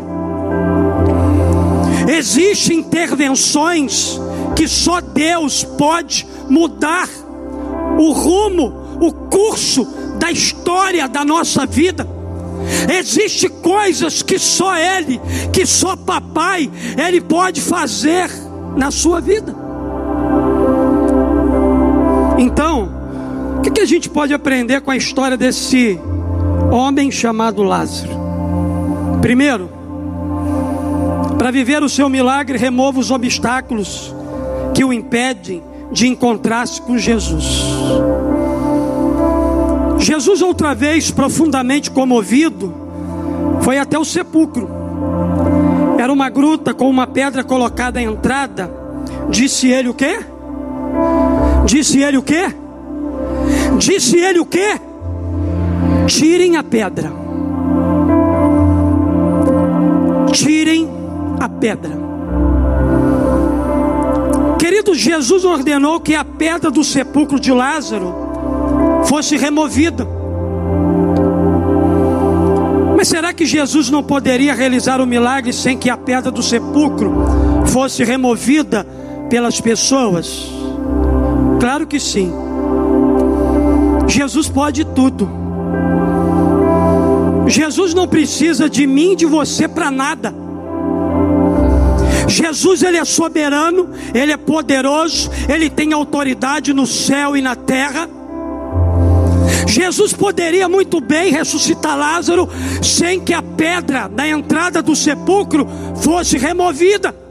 Existem 2.07 2.79
intervenções 2.79 4.19
que 4.55 4.67
só 4.67 5.01
Deus 5.01 5.63
pode 5.63 6.25
mudar 6.49 7.09
o 7.97 8.11
rumo, 8.11 8.97
o 8.99 9.11
curso 9.11 9.85
da 10.17 10.31
história 10.31 11.07
da 11.07 11.25
nossa 11.25 11.65
vida. 11.65 12.07
Existem 12.97 13.49
coisas 13.49 14.21
que 14.21 14.39
só 14.39 14.75
Ele, 14.77 15.19
que 15.51 15.65
só 15.65 15.95
Papai, 15.95 16.69
Ele 16.97 17.21
pode 17.21 17.61
fazer 17.61 18.29
na 18.75 18.91
sua 18.91 19.19
vida. 19.19 19.64
Então, 22.37 22.89
o 23.57 23.61
que, 23.61 23.71
que 23.71 23.81
a 23.81 23.85
gente 23.85 24.09
pode 24.09 24.33
aprender 24.33 24.81
com 24.81 24.91
a 24.91 24.97
história 24.97 25.37
desse 25.37 25.99
homem 26.71 27.09
chamado 27.09 27.63
Lázaro? 27.63 28.13
Primeiro, 29.21 29.69
para 31.37 31.51
viver 31.51 31.81
o 31.81 31.89
seu 31.89 32.09
milagre, 32.09 32.57
remova 32.57 32.99
os 32.99 33.11
obstáculos 33.11 34.13
que 34.73 34.83
o 34.83 34.91
impedem 34.91 35.63
de 35.91 36.07
encontrar-se 36.07 36.81
com 36.81 36.97
Jesus. 36.97 37.63
Jesus, 39.99 40.41
outra 40.41 40.75
vez, 40.75 41.09
profundamente 41.09 41.89
comovido, 41.89 42.73
foi 43.61 43.79
até 43.79 43.97
o 43.97 44.05
sepulcro. 44.05 44.69
Era 45.97 46.11
uma 46.11 46.29
gruta 46.29 46.73
com 46.73 46.89
uma 46.89 47.07
pedra 47.07 47.43
colocada 47.43 47.99
à 47.99 48.03
entrada. 48.03 48.69
Disse 49.29 49.67
ele 49.67 49.89
o 49.89 49.93
quê? 49.93 50.19
Disse 51.65 52.01
ele 52.01 52.17
o 52.17 52.23
quê? 52.23 52.53
Disse 53.77 54.17
ele 54.17 54.39
o 54.39 54.45
quê? 54.45 54.79
Tirem 56.07 56.55
a 56.55 56.63
pedra. 56.63 57.11
Tirem 60.31 60.87
a 61.39 61.49
pedra. 61.49 62.05
Querido, 64.59 64.93
Jesus 64.93 65.43
ordenou 65.43 65.99
que 65.99 66.15
a 66.15 66.23
pedra 66.23 66.71
do 66.71 66.83
sepulcro 66.83 67.39
de 67.39 67.51
Lázaro 67.51 68.13
fosse 69.05 69.35
removida. 69.37 70.07
Mas 72.97 73.07
será 73.07 73.33
que 73.33 73.45
Jesus 73.45 73.89
não 73.89 74.03
poderia 74.03 74.53
realizar 74.53 75.01
o 75.01 75.05
milagre 75.05 75.53
sem 75.53 75.77
que 75.77 75.89
a 75.89 75.97
pedra 75.97 76.31
do 76.31 76.41
sepulcro 76.41 77.13
fosse 77.67 78.03
removida 78.03 78.85
pelas 79.29 79.59
pessoas? 79.59 80.54
Claro 81.59 81.87
que 81.87 81.99
sim. 81.99 82.31
Jesus 84.07 84.47
pode 84.47 84.85
tudo. 84.85 85.29
Jesus 87.47 87.93
não 87.93 88.07
precisa 88.07 88.69
de 88.69 88.87
mim, 88.87 89.15
de 89.15 89.25
você 89.25 89.67
para 89.67 89.91
nada. 89.91 90.33
Jesus 92.27 92.81
ele 92.81 92.97
é 92.97 93.05
soberano, 93.05 93.89
ele 94.13 94.31
é 94.31 94.37
poderoso, 94.37 95.29
ele 95.47 95.69
tem 95.69 95.93
autoridade 95.93 96.73
no 96.73 96.87
céu 96.87 97.37
e 97.37 97.41
na 97.41 97.55
terra. 97.55 98.09
Jesus 99.67 100.13
poderia 100.13 100.67
muito 100.67 100.99
bem 100.99 101.31
ressuscitar 101.31 101.97
Lázaro 101.97 102.49
sem 102.81 103.19
que 103.19 103.33
a 103.33 103.41
pedra 103.41 104.07
da 104.07 104.27
entrada 104.27 104.81
do 104.81 104.95
sepulcro 104.95 105.67
fosse 106.01 106.37
removida. 106.37 107.24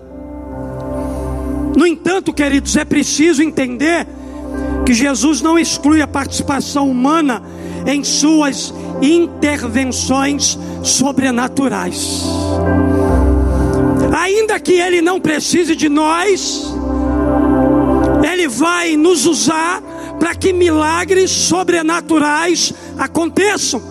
No 1.76 1.86
entanto, 1.86 2.32
queridos, 2.32 2.76
é 2.76 2.84
preciso 2.84 3.42
entender 3.42 4.06
que 4.84 4.92
Jesus 4.92 5.40
não 5.40 5.58
exclui 5.58 6.00
a 6.00 6.06
participação 6.06 6.90
humana 6.90 7.42
em 7.86 8.04
suas 8.04 8.72
intervenções 9.02 10.58
sobrenaturais. 10.82 12.22
Ainda 14.16 14.60
que 14.60 14.72
ele 14.72 15.00
não 15.00 15.20
precise 15.20 15.74
de 15.74 15.88
nós, 15.88 16.72
ele 18.30 18.48
vai 18.48 18.96
nos 18.96 19.26
usar 19.26 19.82
para 20.18 20.34
que 20.34 20.52
milagres 20.52 21.30
sobrenaturais 21.30 22.72
aconteçam. 22.98 23.82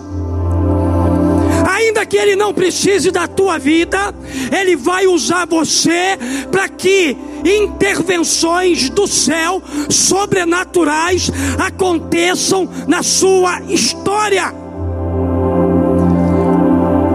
Ainda 1.66 2.04
que 2.04 2.16
Ele 2.16 2.36
não 2.36 2.52
precise 2.52 3.10
da 3.10 3.26
tua 3.26 3.58
vida, 3.58 4.14
Ele 4.50 4.76
vai 4.76 5.06
usar 5.06 5.46
você 5.46 6.18
para 6.50 6.68
que 6.68 7.16
intervenções 7.44 8.88
do 8.88 9.06
céu 9.06 9.62
sobrenaturais 9.90 11.30
aconteçam 11.58 12.68
na 12.86 13.02
sua 13.02 13.60
história. 13.68 14.52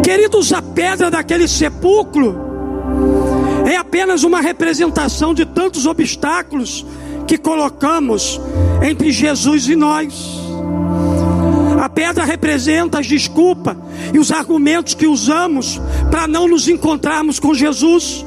Queridos, 0.03 0.53
a 0.53 0.61
pedra 0.61 1.09
daquele 1.09 1.47
sepulcro 1.47 2.49
é 3.69 3.75
apenas 3.75 4.23
uma 4.23 4.41
representação 4.41 5.33
de 5.33 5.45
tantos 5.45 5.85
obstáculos 5.85 6.85
que 7.27 7.37
colocamos 7.37 8.39
entre 8.81 9.11
Jesus 9.11 9.67
e 9.67 9.75
nós. 9.75 10.39
A 11.79 11.87
pedra 11.87 12.25
representa 12.25 12.99
as 12.99 13.07
desculpas 13.07 13.77
e 14.13 14.19
os 14.19 14.31
argumentos 14.31 14.93
que 14.93 15.07
usamos 15.07 15.79
para 16.09 16.27
não 16.27 16.47
nos 16.47 16.67
encontrarmos 16.67 17.39
com 17.39 17.53
Jesus. 17.53 18.25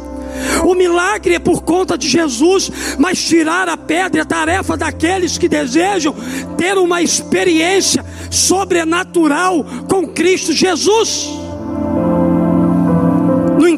O 0.64 0.75
milagre 0.75 1.35
é 1.35 1.38
por 1.38 1.62
conta 1.62 1.97
de 1.97 2.09
Jesus, 2.09 2.71
mas 2.99 3.23
tirar 3.23 3.68
a 3.68 3.77
pedra 3.77 4.23
é 4.23 4.25
tarefa 4.25 4.77
daqueles 4.77 5.38
que 5.38 5.49
desejam 5.49 6.14
ter 6.57 6.79
uma 6.79 7.03
experiência 7.03 8.05
sobrenatural 8.31 9.64
com 9.88 10.07
Cristo 10.07 10.53
Jesus. 10.53 11.31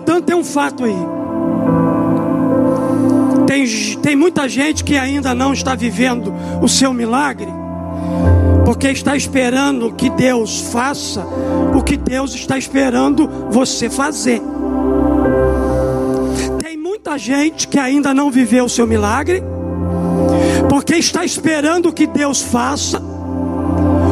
entanto, 0.05 0.27
tem 0.27 0.37
um 0.37 0.45
fato 0.45 0.85
aí. 0.85 0.97
Tem, 3.47 3.67
tem 4.01 4.17
muita 4.17 4.49
gente 4.49 4.85
que 4.85 4.97
ainda 4.97 5.35
não 5.35 5.53
está 5.53 5.75
vivendo 5.75 6.33
o 6.61 6.69
seu 6.69 6.93
milagre, 6.93 7.49
porque 8.65 8.89
está 8.89 9.17
esperando 9.17 9.93
que 9.93 10.11
Deus 10.11 10.61
faça 10.73 11.25
o 11.75 11.83
que 11.83 11.97
Deus 11.97 12.35
está 12.35 12.59
esperando 12.59 13.29
você 13.51 13.89
fazer. 13.89 14.41
Muita 17.07 17.19
gente 17.19 17.69
que 17.69 17.79
ainda 17.79 18.15
não 18.15 18.31
viveu 18.31 18.65
o 18.65 18.69
seu 18.69 18.87
milagre, 18.87 19.43
porque 20.71 20.95
está 20.95 21.23
esperando 21.23 21.93
que 21.93 22.07
Deus 22.07 22.41
faça 22.41 22.99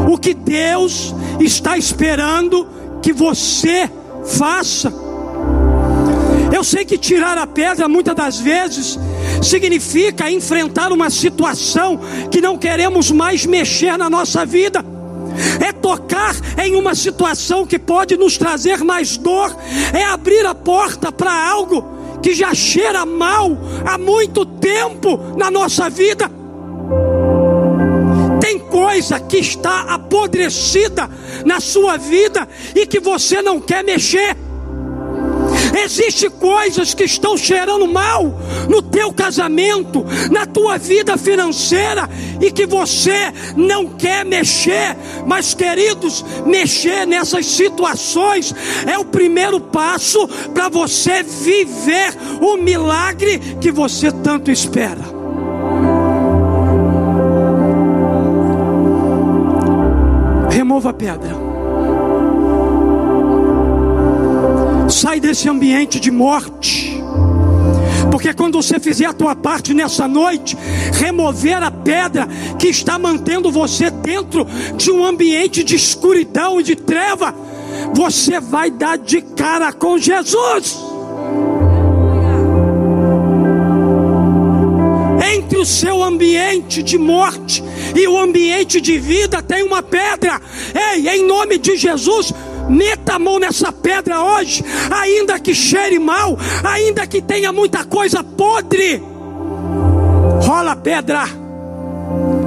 o 0.06 0.18
que 0.18 0.34
Deus 0.34 1.14
está 1.40 1.78
esperando 1.78 2.68
que 3.00 3.10
você 3.10 3.90
faça. 4.26 4.92
Eu 6.54 6.62
sei 6.62 6.84
que 6.84 6.98
tirar 6.98 7.38
a 7.38 7.46
pedra 7.46 7.88
muitas 7.88 8.14
das 8.14 8.38
vezes 8.38 8.98
significa 9.42 10.30
enfrentar 10.30 10.92
uma 10.92 11.08
situação 11.08 11.98
que 12.30 12.42
não 12.42 12.58
queremos 12.58 13.10
mais 13.10 13.46
mexer 13.46 13.96
na 13.96 14.10
nossa 14.10 14.44
vida. 14.44 14.84
É 15.66 15.72
tocar 15.72 16.36
em 16.62 16.76
uma 16.76 16.94
situação 16.94 17.66
que 17.66 17.78
pode 17.78 18.18
nos 18.18 18.36
trazer 18.36 18.84
mais 18.84 19.16
dor, 19.16 19.56
é 19.94 20.04
abrir 20.04 20.44
a 20.44 20.54
porta 20.54 21.10
para 21.10 21.32
algo 21.32 22.01
que 22.22 22.34
já 22.34 22.54
cheira 22.54 23.04
mal 23.04 23.58
há 23.84 23.98
muito 23.98 24.46
tempo 24.46 25.18
na 25.36 25.50
nossa 25.50 25.90
vida. 25.90 26.30
Tem 28.40 28.58
coisa 28.58 29.20
que 29.20 29.38
está 29.38 29.82
apodrecida 29.82 31.08
na 31.44 31.60
sua 31.60 31.96
vida 31.96 32.48
e 32.74 32.86
que 32.86 33.00
você 33.00 33.42
não 33.42 33.60
quer 33.60 33.82
mexer. 33.82 34.36
Existem 35.74 36.30
coisas 36.30 36.94
que 36.94 37.04
estão 37.04 37.36
cheirando 37.36 37.86
mal 37.86 38.38
no 38.68 38.82
teu 38.82 39.12
casamento, 39.12 40.04
na 40.30 40.46
tua 40.46 40.78
vida 40.78 41.16
financeira 41.16 42.08
e 42.40 42.50
que 42.50 42.66
você 42.66 43.32
não 43.56 43.86
quer 43.88 44.24
mexer. 44.24 44.96
Mas, 45.26 45.54
queridos, 45.54 46.24
mexer 46.46 47.06
nessas 47.06 47.46
situações 47.46 48.54
é 48.86 48.98
o 48.98 49.04
primeiro 49.04 49.60
passo 49.60 50.28
para 50.52 50.68
você 50.68 51.22
viver 51.22 52.14
o 52.40 52.56
milagre 52.56 53.38
que 53.60 53.70
você 53.70 54.12
tanto 54.12 54.50
espera. 54.50 55.02
Remova 60.50 60.90
a 60.90 60.92
pedra. 60.92 61.41
Sai 64.88 65.20
desse 65.20 65.48
ambiente 65.48 65.98
de 65.98 66.10
morte. 66.10 67.02
Porque 68.10 68.34
quando 68.34 68.60
você 68.60 68.78
fizer 68.78 69.06
a 69.06 69.12
tua 69.12 69.34
parte 69.34 69.72
nessa 69.72 70.06
noite, 70.06 70.56
remover 70.92 71.62
a 71.62 71.70
pedra 71.70 72.28
que 72.58 72.68
está 72.68 72.98
mantendo 72.98 73.50
você 73.50 73.90
dentro 73.90 74.46
de 74.76 74.90
um 74.90 75.04
ambiente 75.04 75.64
de 75.64 75.76
escuridão 75.76 76.60
e 76.60 76.62
de 76.62 76.76
treva, 76.76 77.34
você 77.94 78.38
vai 78.38 78.70
dar 78.70 78.98
de 78.98 79.22
cara 79.22 79.72
com 79.72 79.96
Jesus. 79.98 80.78
Entre 85.34 85.58
o 85.58 85.64
seu 85.64 86.02
ambiente 86.02 86.82
de 86.82 86.98
morte 86.98 87.64
e 87.96 88.06
o 88.06 88.18
ambiente 88.18 88.80
de 88.80 88.98
vida 88.98 89.42
tem 89.42 89.62
uma 89.62 89.82
pedra. 89.82 90.40
Ei, 90.74 91.08
em 91.08 91.26
nome 91.26 91.58
de 91.58 91.76
Jesus, 91.76 92.32
Meta 92.72 93.16
a 93.16 93.18
mão 93.18 93.38
nessa 93.38 93.70
pedra 93.70 94.22
hoje, 94.22 94.64
ainda 94.90 95.38
que 95.38 95.54
cheire 95.54 95.98
mal, 95.98 96.38
ainda 96.64 97.06
que 97.06 97.20
tenha 97.20 97.52
muita 97.52 97.84
coisa 97.84 98.24
podre. 98.24 99.02
Rola 100.40 100.72
a 100.72 100.76
pedra, 100.76 101.24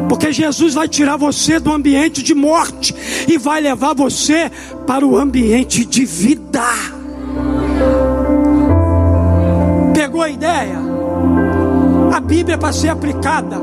porque 0.10 0.34
Jesus 0.34 0.74
vai 0.74 0.88
tirar 0.88 1.16
você 1.16 1.60
do 1.60 1.72
ambiente 1.72 2.24
de 2.24 2.34
morte 2.34 2.96
e 3.28 3.38
vai 3.38 3.62
levar 3.62 3.94
você 3.94 4.52
para 4.88 5.06
o 5.06 5.16
ambiente 5.16 5.86
de 5.86 6.04
vida. 6.04 6.64
Pegou 9.94 10.24
a 10.24 10.30
ideia? 10.30 10.80
A 12.12 12.20
Bíblia 12.20 12.56
é 12.56 12.58
para 12.58 12.74
ser 12.74 12.90
aplicada. 12.90 13.58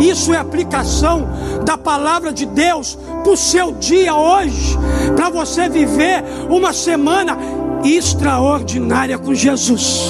Isso 0.00 0.32
é 0.32 0.38
aplicação 0.38 1.28
da 1.64 1.76
palavra 1.76 2.32
de 2.32 2.46
Deus 2.46 2.98
para 3.26 3.32
o 3.32 3.36
seu 3.36 3.72
dia 3.72 4.14
hoje, 4.14 4.78
para 5.16 5.28
você 5.28 5.68
viver 5.68 6.22
uma 6.48 6.72
semana 6.72 7.36
extraordinária 7.82 9.18
com 9.18 9.34
Jesus. 9.34 10.04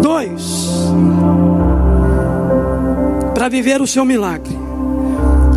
Dois, 0.00 0.68
para 3.34 3.48
viver 3.48 3.82
o 3.82 3.88
seu 3.88 4.04
milagre, 4.04 4.56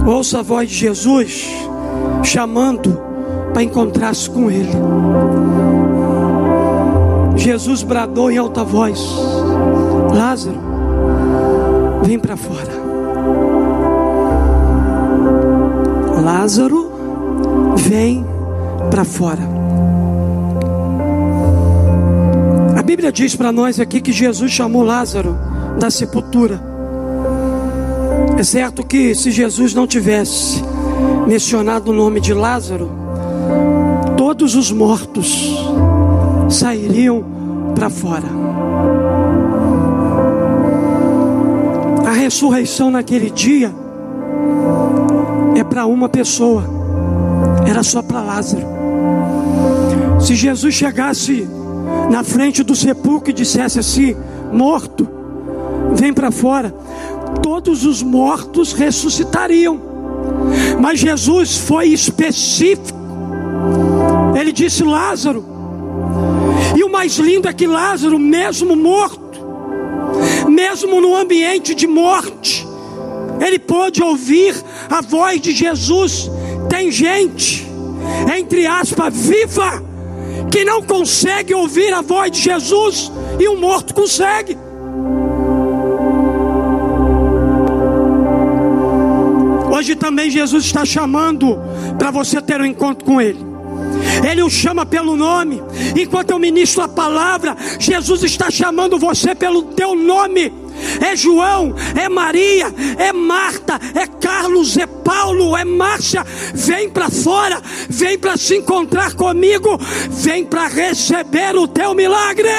ouça 0.08 0.40
a 0.40 0.42
voz 0.42 0.68
de 0.68 0.76
Jesus 0.76 1.48
chamando 2.24 3.00
para 3.54 3.62
encontrar-se 3.62 4.28
com 4.28 4.50
Ele. 4.50 4.72
Jesus 7.36 7.84
bradou 7.84 8.32
em 8.32 8.40
alta 8.40 8.64
voz: 8.64 9.00
Lázaro, 10.12 10.58
vem 12.04 12.18
para 12.18 12.36
fora. 12.36 12.79
Lázaro, 16.20 16.92
vem 17.78 18.26
para 18.92 19.04
fora. 19.04 19.42
A 22.78 22.82
Bíblia 22.82 23.12
diz 23.12 23.36
para 23.36 23.52
nós 23.52 23.80
aqui 23.80 24.02
que 24.02 24.12
Jesus 24.12 24.52
chamou 24.52 24.84
Lázaro 24.84 25.38
da 25.80 25.90
sepultura. 25.90 26.62
É 28.38 28.44
certo 28.44 28.86
que 28.86 29.14
se 29.16 29.32
Jesus 29.32 29.74
não 29.74 29.88
tivesse 29.88 30.64
mencionado 31.28 31.92
o 31.92 31.94
nome 31.94 32.20
de 32.20 32.34
Lázaro, 32.34 32.90
todos 34.18 34.56
os 34.56 34.72
mortos 34.72 35.58
sairiam 36.50 37.24
para 37.76 37.90
fora. 37.90 38.40
ressurreição 42.30 42.92
naquele 42.92 43.32
dia 43.32 43.74
é 45.60 45.64
para 45.64 45.86
uma 45.86 46.08
pessoa, 46.08 46.64
era 47.68 47.84
só 47.84 48.02
para 48.02 48.22
Lázaro. 48.22 48.66
Se 50.20 50.36
Jesus 50.36 50.74
chegasse 50.74 51.48
na 52.10 52.24
frente 52.24 52.64
do 52.64 52.76
sepulcro 52.76 53.30
e 53.30 53.34
dissesse 53.34 53.80
assim: 53.80 54.16
morto, 54.52 55.08
vem 55.94 56.14
para 56.14 56.32
fora, 56.32 56.74
todos 57.42 57.86
os 57.86 58.02
mortos 58.02 58.74
ressuscitariam. 58.74 59.80
Mas 60.80 61.00
Jesus 61.00 61.58
foi 61.58 61.88
específico, 61.88 62.98
ele 64.40 64.52
disse: 64.52 64.84
Lázaro, 64.84 65.44
e 66.76 66.84
o 66.84 66.92
mais 66.92 67.18
lindo 67.18 67.48
é 67.48 67.54
que 67.54 67.68
Lázaro, 67.68 68.20
mesmo 68.20 68.76
morto, 68.76 69.40
mesmo 70.48 71.02
no 71.02 71.16
ambiente 71.16 71.74
de 71.74 71.88
morte, 71.88 72.69
ele 73.40 73.60
pôde 73.60 74.04
ouvir 74.04 74.56
a 74.90 75.02
voz 75.02 75.42
de 75.42 75.52
Jesus. 75.52 76.30
Tem 76.70 76.92
gente, 76.92 77.66
entre 78.38 78.66
aspas, 78.66 79.16
viva, 79.16 79.84
que 80.52 80.66
não 80.66 80.82
consegue 80.82 81.54
ouvir 81.54 81.94
a 81.94 82.02
voz 82.02 82.32
de 82.32 82.42
Jesus 82.42 83.12
e 83.40 83.48
o 83.48 83.58
morto 83.58 83.94
consegue. 83.94 84.58
Hoje 89.72 89.96
também 89.96 90.30
Jesus 90.30 90.66
está 90.66 90.84
chamando 90.84 91.58
para 91.98 92.12
você 92.12 92.42
ter 92.42 92.60
um 92.60 92.66
encontro 92.66 93.06
com 93.06 93.22
Ele. 93.22 93.50
Ele 94.30 94.42
o 94.42 94.50
chama 94.50 94.86
pelo 94.86 95.16
nome. 95.16 95.62
Enquanto 95.98 96.32
eu 96.32 96.40
ministro 96.40 96.84
a 96.84 96.88
palavra, 96.88 97.56
Jesus 97.80 98.24
está 98.24 98.52
chamando 98.52 99.00
você 99.00 99.34
pelo 99.34 99.64
teu 99.64 99.96
nome. 99.96 100.52
É 101.02 101.16
João, 101.16 101.76
é 101.96 102.08
Maria, 102.10 102.74
é 102.98 103.12
Marta, 103.14 103.80
é 103.96 104.06
Carlos, 104.08 104.78
é 104.78 104.86
Paulo, 104.86 105.56
é 105.56 105.64
Márcia. 105.66 106.26
Vem 106.54 106.90
para 106.90 107.10
fora, 107.10 107.62
vem 107.90 108.18
para 108.18 108.38
se 108.38 108.58
encontrar 108.58 109.14
comigo, 109.14 109.78
vem 110.10 110.46
para 110.46 110.68
receber 110.68 111.56
o 111.56 111.68
teu 111.68 111.94
milagre. 111.94 112.50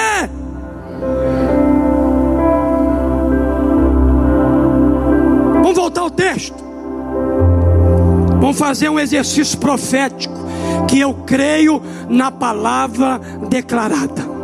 Vamos 5.63 5.77
voltar 5.77 6.01
ao 6.01 6.11
texto. 6.11 6.71
Vamos 8.41 8.59
fazer 8.59 8.89
um 8.89 8.99
exercício 8.99 9.59
profético 9.59 10.35
que 10.89 10.99
eu 10.99 11.15
creio 11.15 11.81
na 12.09 12.31
palavra 12.31 13.21
declarada. 13.49 14.40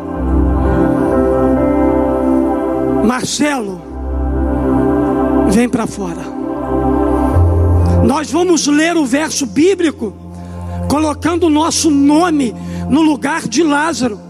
Marcelo, 3.07 3.81
vem 5.51 5.69
para 5.69 5.87
fora. 5.87 6.23
Nós 8.05 8.33
vamos 8.33 8.67
ler 8.67 8.97
o 8.97 9.07
verso 9.07 9.47
bíblico 9.47 10.13
colocando 10.89 11.47
o 11.47 11.51
nosso 11.51 11.89
nome 11.89 12.53
no 12.91 13.03
lugar 13.03 13.47
de 13.47 13.63
Lázaro. 13.63 14.21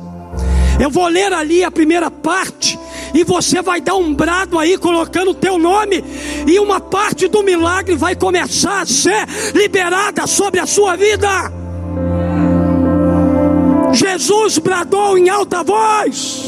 Eu 0.78 0.90
vou 0.90 1.08
ler 1.08 1.32
ali 1.32 1.64
a 1.64 1.70
primeira 1.70 2.10
parte 2.10 2.78
e 3.14 3.24
você 3.24 3.62
vai 3.62 3.80
dar 3.80 3.94
um 3.94 4.12
brado 4.12 4.58
aí 4.58 4.76
colocando 4.76 5.30
o 5.30 5.34
teu 5.34 5.58
nome 5.58 6.04
e 6.46 6.58
uma 6.58 6.78
parte 6.78 7.28
do 7.28 7.42
milagre 7.42 7.96
vai 7.96 8.14
começar 8.14 8.82
a 8.82 8.86
ser 8.86 9.26
liberada 9.54 10.26
sobre 10.26 10.60
a 10.60 10.66
sua 10.66 10.96
vida. 10.96 11.50
Jesus 13.94 14.58
bradou 14.58 15.16
em 15.16 15.30
alta 15.30 15.62
voz: 15.64 16.44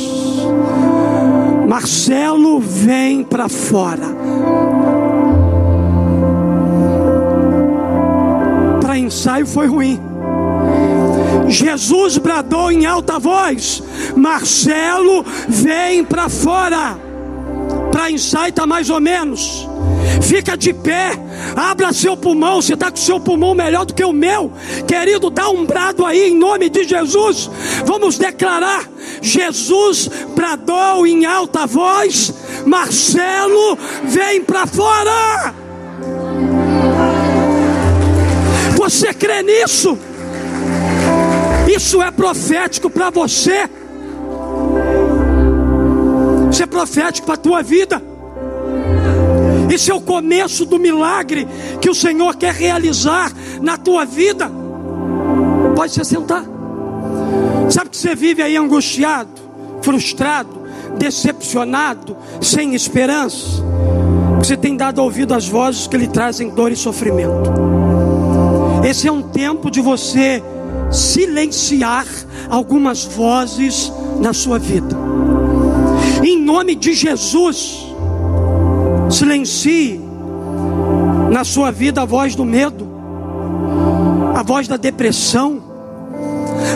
Marcelo, 1.69 2.61
vem 2.61 3.23
para 3.23 3.47
fora. 3.47 4.07
Para 8.81 8.97
ensaio 8.97 9.47
foi 9.47 9.67
ruim. 9.67 10.01
Jesus 11.47 12.17
bradou 12.17 12.73
em 12.73 12.87
alta 12.87 13.19
voz: 13.19 13.83
Marcelo, 14.17 15.23
vem 15.47 16.03
para 16.03 16.31
fora. 16.31 16.99
Para 17.93 18.11
ensaio 18.11 18.49
está 18.49 18.67
mais 18.67 18.89
ou 18.89 18.99
menos. 18.99 19.69
Fica 20.23 20.57
de 20.57 20.73
pé, 20.73 21.11
abra 21.55 21.93
seu 21.93 22.17
pulmão. 22.17 22.63
Você 22.63 22.73
está 22.73 22.91
com 22.91 22.97
seu 22.97 23.21
pulmão 23.21 23.55
melhor 23.55 23.85
do 23.85 23.93
que 23.93 24.05
o 24.05 24.13
meu, 24.13 24.51
querido. 24.87 25.29
Dá 25.29 25.51
um 25.51 25.67
brado 25.67 26.07
aí 26.07 26.31
em 26.31 26.35
nome 26.35 26.71
de 26.71 26.85
Jesus. 26.85 27.51
Vamos 27.85 28.17
declarar: 28.17 28.89
Jesus 29.21 30.09
bradou 30.35 31.07
em 31.07 31.25
alta 31.25 31.67
voz: 31.67 32.33
Marcelo, 32.67 33.79
vem 34.05 34.43
para 34.43 34.67
fora. 34.67 35.55
Você 38.77 39.13
crê 39.13 39.43
nisso? 39.43 39.99
Isso 41.69 42.01
é 42.01 42.11
profético 42.11 42.89
para 42.89 43.11
você. 43.11 43.69
Isso 46.51 46.63
é 46.63 46.67
profético 46.67 47.27
para 47.27 47.35
a 47.35 47.39
tua 47.39 47.63
vida. 47.63 48.03
Isso 49.73 49.91
é 49.91 49.95
o 49.95 50.01
começo 50.01 50.65
do 50.65 50.79
milagre 50.79 51.47
que 51.81 51.91
o 51.91 51.95
Senhor 51.95 52.37
quer 52.37 52.55
realizar 52.55 53.33
na 53.61 53.77
tua 53.77 54.05
vida. 54.05 54.51
Pode 55.77 55.93
se 55.93 56.05
sentar. 56.05 56.58
Sabe 57.71 57.91
que 57.91 57.97
você 57.97 58.14
vive 58.14 58.43
aí 58.43 58.57
angustiado, 58.57 59.31
frustrado, 59.83 60.62
decepcionado, 60.99 62.17
sem 62.41 62.75
esperança? 62.75 63.62
Você 64.38 64.57
tem 64.57 64.77
dado 64.77 65.03
ouvido 65.03 65.35
às 65.35 65.47
vozes 65.47 65.87
que 65.87 65.97
lhe 65.97 66.09
trazem 66.09 66.51
dor 66.51 66.71
e 66.71 66.77
sofrimento. 66.77 67.53
Esse 68.88 69.09
é 69.09 69.12
um 69.12 69.23
tempo 69.23 69.71
de 69.71 69.81
você 69.81 70.43
silenciar 70.91 72.07
algumas 72.49 73.05
vozes 73.05 73.93
na 74.21 74.33
sua 74.33 74.59
vida. 74.59 74.97
Em 76.25 76.41
nome 76.41 76.75
de 76.75 76.95
Jesus, 76.95 77.87
silencie 79.11 80.01
na 81.31 81.45
sua 81.45 81.71
vida 81.71 82.03
a 82.03 82.05
voz 82.05 82.35
do 82.35 82.45
medo, 82.45 82.88
a 84.35 84.43
voz 84.43 84.67
da 84.67 84.77
depressão, 84.77 85.62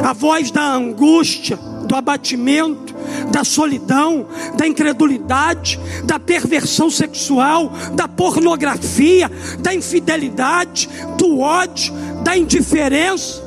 a 0.03 0.13
voz 0.13 0.51
da 0.51 0.75
angústia, 0.75 1.59
do 1.87 1.95
abatimento, 1.95 2.95
da 3.31 3.45
solidão, 3.45 4.27
da 4.57 4.67
incredulidade, 4.67 5.79
da 6.05 6.19
perversão 6.19 6.91
sexual, 6.91 7.73
da 7.95 8.07
pornografia, 8.09 9.31
da 9.59 9.75
infidelidade, 9.75 10.89
do 11.19 11.41
ódio, 11.41 11.93
da 12.23 12.37
indiferença. 12.37 13.43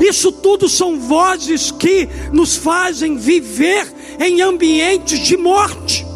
Isso 0.00 0.30
tudo 0.30 0.68
são 0.68 1.00
vozes 1.00 1.70
que 1.70 2.08
nos 2.32 2.56
fazem 2.56 3.16
viver 3.16 3.92
em 4.18 4.40
ambientes 4.40 5.18
de 5.20 5.36
morte. 5.36 6.06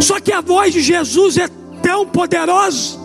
Só 0.00 0.20
que 0.20 0.32
a 0.32 0.40
voz 0.40 0.72
de 0.72 0.80
Jesus 0.80 1.36
é 1.36 1.48
tão 1.82 2.06
poderosa 2.06 3.03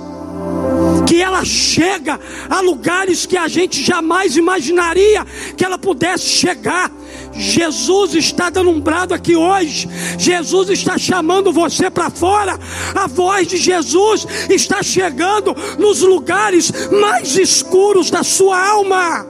que 1.10 1.24
ela 1.24 1.44
chega 1.44 2.20
a 2.48 2.62
lugares 2.62 3.26
que 3.26 3.36
a 3.36 3.48
gente 3.48 3.84
jamais 3.84 4.38
imaginaria 4.38 5.26
que 5.58 5.66
ela 5.66 5.76
pudesse 5.76 6.26
chegar. 6.26 6.92
Jesus 7.34 8.14
está 8.14 8.52
dando 8.52 8.70
um 8.70 8.80
brado 8.80 9.16
aqui 9.16 9.36
hoje. 9.36 9.90
Jesus 10.20 10.70
está 10.70 11.00
chamando 11.00 11.52
você 11.52 11.90
para 11.90 12.12
fora. 12.12 12.60
A 12.94 13.08
voz 13.08 13.48
de 13.48 13.58
Jesus 13.58 14.28
está 14.52 14.84
chegando 14.84 15.56
nos 15.80 16.02
lugares 16.02 16.72
mais 16.92 17.36
escuros 17.36 18.12
da 18.12 18.22
sua 18.22 18.64
alma. 18.64 19.26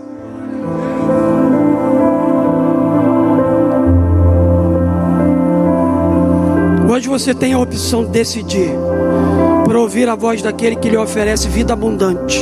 Hoje 6.92 7.08
você 7.08 7.34
tem 7.34 7.54
a 7.54 7.60
opção 7.60 8.04
de 8.04 8.12
decidir 8.12 8.72
para 9.70 9.80
ouvir 9.80 10.10
a 10.10 10.16
voz 10.16 10.42
daquele 10.42 10.76
que 10.76 10.90
lhe 10.90 10.98
oferece 10.98 11.48
vida 11.48 11.74
abundante, 11.74 12.40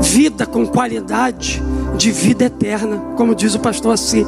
vida 0.00 0.44
com 0.44 0.66
qualidade 0.66 1.62
de 1.96 2.10
vida 2.10 2.46
eterna, 2.46 2.96
como 3.16 3.36
diz 3.36 3.54
o 3.54 3.60
pastor 3.60 3.94
assim. 3.94 4.26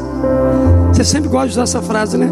Você 0.93 1.03
sempre 1.03 1.29
gosta 1.29 1.49
de 1.49 1.53
usar 1.55 1.63
essa 1.65 1.83
frase, 1.83 2.17
né? 2.17 2.29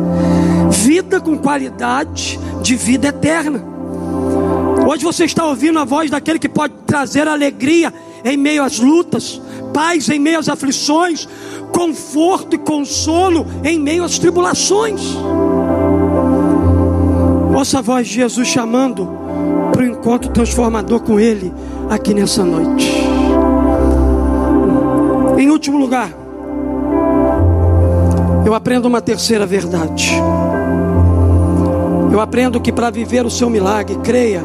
Vida 0.71 1.21
com 1.21 1.37
qualidade 1.37 2.38
de 2.62 2.77
vida 2.77 3.09
eterna. 3.09 3.61
Hoje 4.88 5.03
você 5.03 5.25
está 5.25 5.44
ouvindo 5.44 5.81
a 5.81 5.85
voz 5.85 6.09
daquele 6.09 6.38
que 6.38 6.49
pode 6.49 6.75
trazer 6.87 7.27
alegria 7.27 7.92
em 8.25 8.37
meio 8.37 8.62
às 8.62 8.79
lutas, 8.79 9.42
paz 9.75 10.09
em 10.09 10.21
meio 10.21 10.38
às 10.38 10.49
aflições, 10.49 11.29
conforto 11.73 12.55
e 12.55 12.59
consolo 12.59 13.44
em 13.64 13.77
meio 13.77 14.05
às 14.05 14.21
tribulações. 14.21 15.01
Ouça 17.53 17.81
a 17.81 17.83
voz 17.83 18.07
de 18.07 18.14
Jesus 18.14 18.47
chamando 18.47 19.17
para 19.78 19.84
o 19.84 19.90
encontro 19.92 20.32
transformador 20.32 20.98
com 20.98 21.20
Ele 21.20 21.54
aqui 21.88 22.12
nessa 22.12 22.44
noite. 22.44 22.92
Em 25.38 25.48
último 25.48 25.78
lugar, 25.78 26.10
eu 28.44 28.54
aprendo 28.54 28.88
uma 28.88 29.00
terceira 29.00 29.46
verdade. 29.46 30.12
Eu 32.12 32.20
aprendo 32.20 32.60
que 32.60 32.72
para 32.72 32.90
viver 32.90 33.24
o 33.24 33.30
seu 33.30 33.48
milagre, 33.48 33.96
creia 34.02 34.42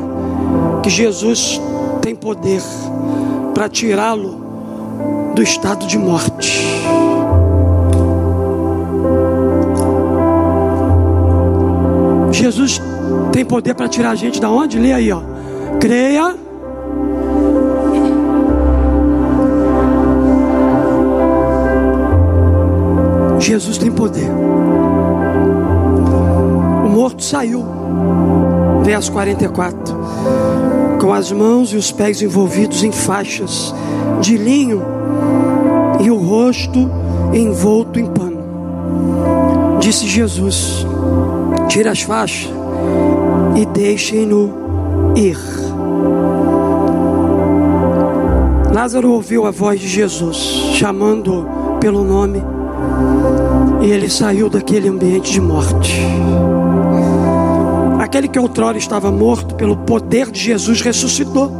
que 0.83 0.89
Jesus 0.91 1.59
tem 1.99 2.13
poder 2.13 2.61
para 3.55 3.67
tirá-lo 3.67 4.39
do 5.33 5.41
estado 5.41 5.87
de 5.87 5.97
morte. 5.97 6.32
Poder 13.53 13.75
para 13.75 13.87
tirar 13.87 14.09
a 14.09 14.15
gente 14.15 14.41
da 14.41 14.49
onde? 14.49 14.79
Lê 14.79 14.91
aí, 14.93 15.11
ó. 15.11 15.21
Creia. 15.79 16.35
Jesus 23.37 23.77
tem 23.77 23.91
poder. 23.91 24.27
O 26.83 26.89
morto 26.89 27.23
saiu. 27.23 27.63
Verso 28.83 29.11
44. 29.11 29.99
Com 30.99 31.13
as 31.13 31.31
mãos 31.31 31.71
e 31.73 31.77
os 31.77 31.91
pés 31.91 32.23
envolvidos 32.23 32.83
em 32.83 32.91
faixas 32.91 33.71
de 34.19 34.35
linho 34.35 34.81
e 35.99 36.09
o 36.09 36.17
rosto 36.17 36.89
envolto 37.31 37.99
em 37.99 38.07
pano. 38.07 39.77
Disse 39.79 40.07
Jesus: 40.07 40.87
Tira 41.69 41.91
as 41.91 42.01
faixas 42.01 42.62
e 43.55 43.65
deixem-no 43.65 44.53
ir. 45.15 45.37
Lázaro 48.73 49.11
ouviu 49.11 49.45
a 49.45 49.51
voz 49.51 49.79
de 49.79 49.87
Jesus 49.87 50.35
chamando 50.75 51.47
pelo 51.79 52.03
nome 52.03 52.41
e 53.81 53.91
ele 53.91 54.09
saiu 54.09 54.49
daquele 54.49 54.87
ambiente 54.87 55.31
de 55.31 55.41
morte. 55.41 56.01
Aquele 57.99 58.27
que 58.27 58.39
outrora 58.39 58.77
estava 58.77 59.11
morto, 59.11 59.55
pelo 59.55 59.77
poder 59.77 60.31
de 60.31 60.39
Jesus, 60.39 60.81
ressuscitou. 60.81 61.51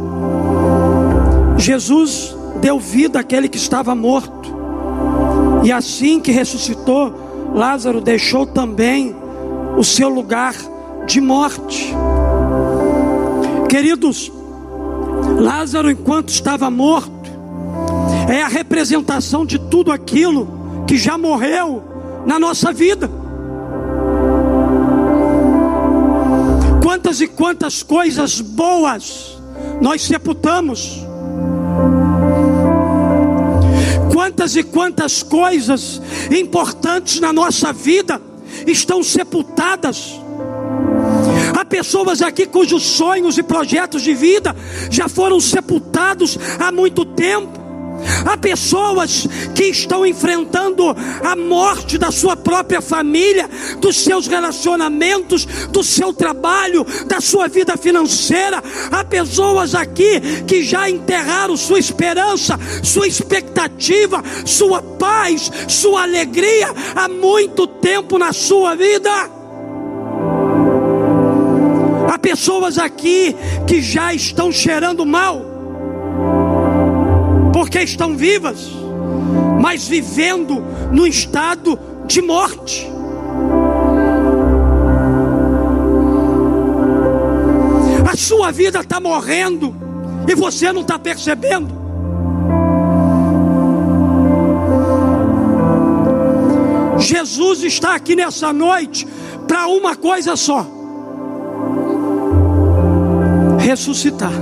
Jesus 1.56 2.36
deu 2.60 2.78
vida 2.78 3.20
àquele 3.20 3.48
que 3.48 3.56
estava 3.56 3.94
morto, 3.94 4.54
e 5.62 5.72
assim 5.72 6.20
que 6.20 6.30
ressuscitou, 6.32 7.14
Lázaro 7.54 8.00
deixou 8.00 8.46
também 8.46 9.14
o 9.76 9.84
seu 9.84 10.08
lugar 10.08 10.54
de 11.06 11.20
morte. 11.20 11.94
Queridos, 13.68 14.30
Lázaro, 15.38 15.90
enquanto 15.90 16.28
estava 16.28 16.70
morto, 16.70 17.12
é 18.28 18.42
a 18.42 18.48
representação 18.48 19.44
de 19.44 19.58
tudo 19.58 19.92
aquilo 19.92 20.84
que 20.86 20.96
já 20.96 21.18
morreu 21.18 21.82
na 22.24 22.38
nossa 22.38 22.72
vida. 22.72 23.10
Quantas 26.82 27.20
e 27.20 27.26
quantas 27.26 27.82
coisas 27.82 28.40
boas 28.40 29.36
nós 29.80 30.02
sepultamos. 30.02 31.00
Quantas 34.12 34.56
e 34.56 34.62
quantas 34.62 35.22
coisas 35.22 36.00
importantes 36.30 37.20
na 37.20 37.32
nossa 37.32 37.72
vida 37.72 38.20
estão 38.66 39.02
sepultadas. 39.02 40.20
Pessoas 41.74 42.22
aqui 42.22 42.46
cujos 42.46 42.84
sonhos 42.84 43.36
e 43.36 43.42
projetos 43.42 44.00
de 44.00 44.14
vida 44.14 44.54
já 44.88 45.08
foram 45.08 45.40
sepultados 45.40 46.38
há 46.60 46.70
muito 46.70 47.04
tempo. 47.04 47.58
Há 48.24 48.36
pessoas 48.36 49.26
que 49.56 49.64
estão 49.64 50.06
enfrentando 50.06 50.84
a 51.24 51.34
morte 51.34 51.98
da 51.98 52.12
sua 52.12 52.36
própria 52.36 52.80
família, 52.80 53.50
dos 53.80 54.04
seus 54.04 54.28
relacionamentos, 54.28 55.46
do 55.72 55.82
seu 55.82 56.12
trabalho, 56.12 56.86
da 57.08 57.20
sua 57.20 57.48
vida 57.48 57.76
financeira. 57.76 58.62
Há 58.92 59.04
pessoas 59.04 59.74
aqui 59.74 60.20
que 60.46 60.62
já 60.62 60.88
enterraram 60.88 61.56
sua 61.56 61.80
esperança, 61.80 62.56
sua 62.84 63.08
expectativa, 63.08 64.22
sua 64.46 64.80
paz, 64.80 65.50
sua 65.66 66.04
alegria 66.04 66.68
há 66.94 67.08
muito 67.08 67.66
tempo 67.66 68.16
na 68.16 68.32
sua 68.32 68.76
vida. 68.76 69.43
Pessoas 72.34 72.78
aqui 72.78 73.32
que 73.64 73.80
já 73.80 74.12
estão 74.12 74.50
cheirando 74.50 75.06
mal 75.06 75.40
porque 77.52 77.78
estão 77.78 78.16
vivas, 78.16 78.72
mas 79.60 79.86
vivendo 79.86 80.60
no 80.90 81.06
estado 81.06 81.78
de 82.04 82.20
morte. 82.20 82.90
A 88.12 88.16
sua 88.16 88.50
vida 88.50 88.80
está 88.80 88.98
morrendo 88.98 89.72
e 90.26 90.34
você 90.34 90.72
não 90.72 90.80
está 90.80 90.98
percebendo. 90.98 91.72
Jesus 96.98 97.62
está 97.62 97.94
aqui 97.94 98.16
nessa 98.16 98.52
noite 98.52 99.06
para 99.46 99.68
uma 99.68 99.94
coisa 99.94 100.34
só: 100.34 100.82
ressuscitar. 103.64 104.32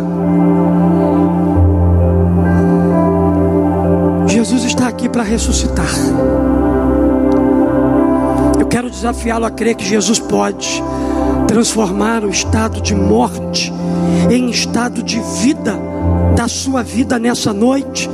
Jesus 4.26 4.64
está 4.64 4.88
aqui 4.88 5.08
para 5.08 5.22
ressuscitar. 5.22 5.86
Eu 8.58 8.66
quero 8.66 8.90
desafiá-lo 8.90 9.46
a 9.46 9.50
crer 9.50 9.76
que 9.76 9.84
Jesus 9.84 10.18
pode 10.18 10.82
transformar 11.46 12.24
o 12.24 12.30
estado 12.30 12.80
de 12.80 12.94
morte 12.94 13.72
em 14.30 14.50
estado 14.50 15.02
de 15.02 15.20
vida 15.40 15.91
da 16.34 16.48
sua 16.48 16.82
vida 16.82 17.18
nessa 17.18 17.52
noite. 17.52 18.08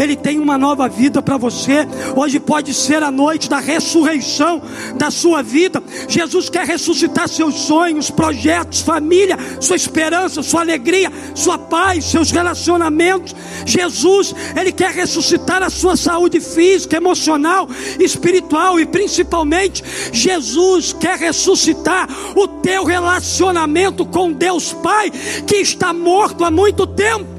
Ele 0.00 0.16
tem 0.16 0.38
uma 0.38 0.56
nova 0.56 0.88
vida 0.88 1.20
para 1.20 1.36
você. 1.36 1.86
Hoje 2.16 2.40
pode 2.40 2.72
ser 2.72 3.02
a 3.02 3.10
noite 3.10 3.48
da 3.48 3.58
ressurreição 3.58 4.62
da 4.96 5.10
sua 5.10 5.42
vida. 5.42 5.82
Jesus 6.08 6.48
quer 6.48 6.66
ressuscitar 6.66 7.28
seus 7.28 7.54
sonhos, 7.54 8.10
projetos, 8.10 8.80
família, 8.80 9.36
sua 9.60 9.76
esperança, 9.76 10.42
sua 10.42 10.60
alegria, 10.60 11.10
sua 11.34 11.58
paz, 11.58 12.04
seus 12.04 12.30
relacionamentos. 12.30 13.34
Jesus, 13.66 14.34
ele 14.58 14.72
quer 14.72 14.92
ressuscitar 14.92 15.62
a 15.62 15.70
sua 15.70 15.96
saúde 15.96 16.40
física, 16.40 16.96
emocional, 16.96 17.68
espiritual 17.98 18.80
e 18.80 18.86
principalmente 18.86 19.84
Jesus 20.12 20.92
quer 20.92 21.18
ressuscitar 21.18 22.08
o 22.34 22.48
teu 22.48 22.84
relacionamento 22.84 24.04
com 24.06 24.32
Deus 24.32 24.72
Pai 24.72 25.10
que 25.46 25.56
está 25.56 25.92
morto 25.92 26.44
há 26.44 26.50
muito 26.50 26.86
tempo. 26.86 27.31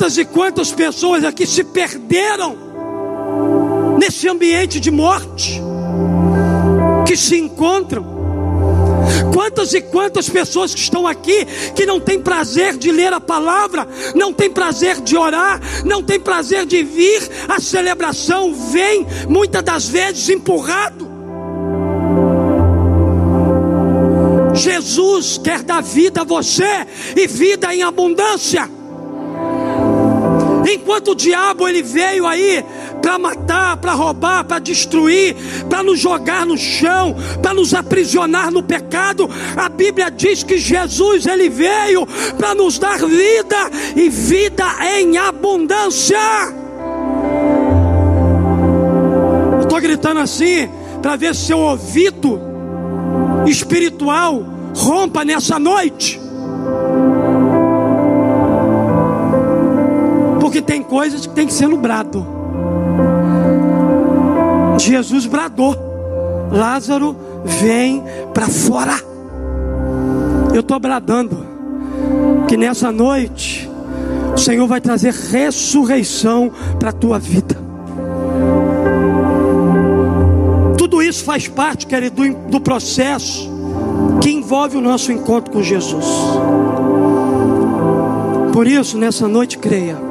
Quantas 0.00 0.16
e 0.16 0.24
quantas 0.24 0.72
pessoas 0.72 1.24
aqui 1.26 1.46
se 1.46 1.62
perderam 1.62 2.56
nesse 3.98 4.26
ambiente 4.30 4.80
de 4.80 4.90
morte 4.90 5.60
que 7.06 7.14
se 7.14 7.36
encontram? 7.36 8.06
Quantas 9.30 9.74
e 9.74 9.82
quantas 9.82 10.26
pessoas 10.26 10.72
que 10.72 10.80
estão 10.80 11.06
aqui 11.06 11.44
que 11.76 11.84
não 11.84 12.00
têm 12.00 12.18
prazer 12.18 12.78
de 12.78 12.90
ler 12.90 13.12
a 13.12 13.20
palavra, 13.20 13.86
não 14.14 14.32
têm 14.32 14.50
prazer 14.50 15.02
de 15.02 15.18
orar, 15.18 15.60
não 15.84 16.02
têm 16.02 16.18
prazer 16.18 16.64
de 16.64 16.82
vir 16.82 17.20
à 17.46 17.60
celebração, 17.60 18.54
vem 18.54 19.06
muitas 19.28 19.62
das 19.62 19.86
vezes 19.86 20.30
empurrado. 20.30 21.10
Jesus 24.54 25.36
quer 25.36 25.62
dar 25.62 25.82
vida 25.82 26.22
a 26.22 26.24
você 26.24 26.86
e 27.14 27.26
vida 27.26 27.74
em 27.74 27.82
abundância. 27.82 28.79
Enquanto 30.72 31.12
o 31.12 31.14
diabo 31.14 31.66
ele 31.66 31.82
veio 31.82 32.26
aí 32.26 32.64
para 33.02 33.18
matar, 33.18 33.76
para 33.78 33.92
roubar, 33.92 34.44
para 34.44 34.58
destruir, 34.58 35.34
para 35.68 35.82
nos 35.82 35.98
jogar 35.98 36.46
no 36.46 36.56
chão, 36.56 37.16
para 37.42 37.54
nos 37.54 37.74
aprisionar 37.74 38.50
no 38.50 38.62
pecado, 38.62 39.28
a 39.56 39.68
Bíblia 39.68 40.10
diz 40.10 40.42
que 40.42 40.58
Jesus 40.58 41.26
ele 41.26 41.48
veio 41.48 42.06
para 42.38 42.54
nos 42.54 42.78
dar 42.78 42.98
vida 42.98 43.70
e 43.96 44.08
vida 44.08 44.64
em 44.96 45.18
abundância. 45.18 46.18
Eu 49.54 49.60
estou 49.60 49.80
gritando 49.80 50.20
assim 50.20 50.68
para 51.02 51.16
ver 51.16 51.34
se 51.34 51.46
seu 51.46 51.58
ouvido 51.58 52.40
espiritual 53.46 54.44
rompa 54.76 55.24
nessa 55.24 55.58
noite. 55.58 56.29
Porque 60.50 60.60
tem 60.60 60.82
coisas 60.82 61.26
que 61.26 61.32
tem 61.32 61.46
que 61.46 61.52
ser 61.52 61.68
no 61.68 61.76
brado. 61.76 62.26
Jesus 64.78 65.24
bradou: 65.24 65.76
Lázaro, 66.50 67.14
vem 67.44 68.02
para 68.34 68.48
fora. 68.48 69.00
Eu 70.52 70.58
estou 70.58 70.80
bradando 70.80 71.46
que 72.48 72.56
nessa 72.56 72.90
noite 72.90 73.70
o 74.34 74.38
Senhor 74.38 74.66
vai 74.66 74.80
trazer 74.80 75.12
ressurreição 75.12 76.50
para 76.80 76.90
a 76.90 76.92
tua 76.92 77.20
vida. 77.20 77.56
Tudo 80.76 81.00
isso 81.00 81.22
faz 81.22 81.46
parte, 81.46 81.86
querido, 81.86 82.24
do, 82.24 82.34
do 82.50 82.60
processo 82.60 83.48
que 84.20 84.30
envolve 84.32 84.76
o 84.76 84.80
nosso 84.80 85.12
encontro 85.12 85.52
com 85.52 85.62
Jesus. 85.62 86.06
Por 88.52 88.66
isso, 88.66 88.98
nessa 88.98 89.28
noite, 89.28 89.56
creia 89.56 90.09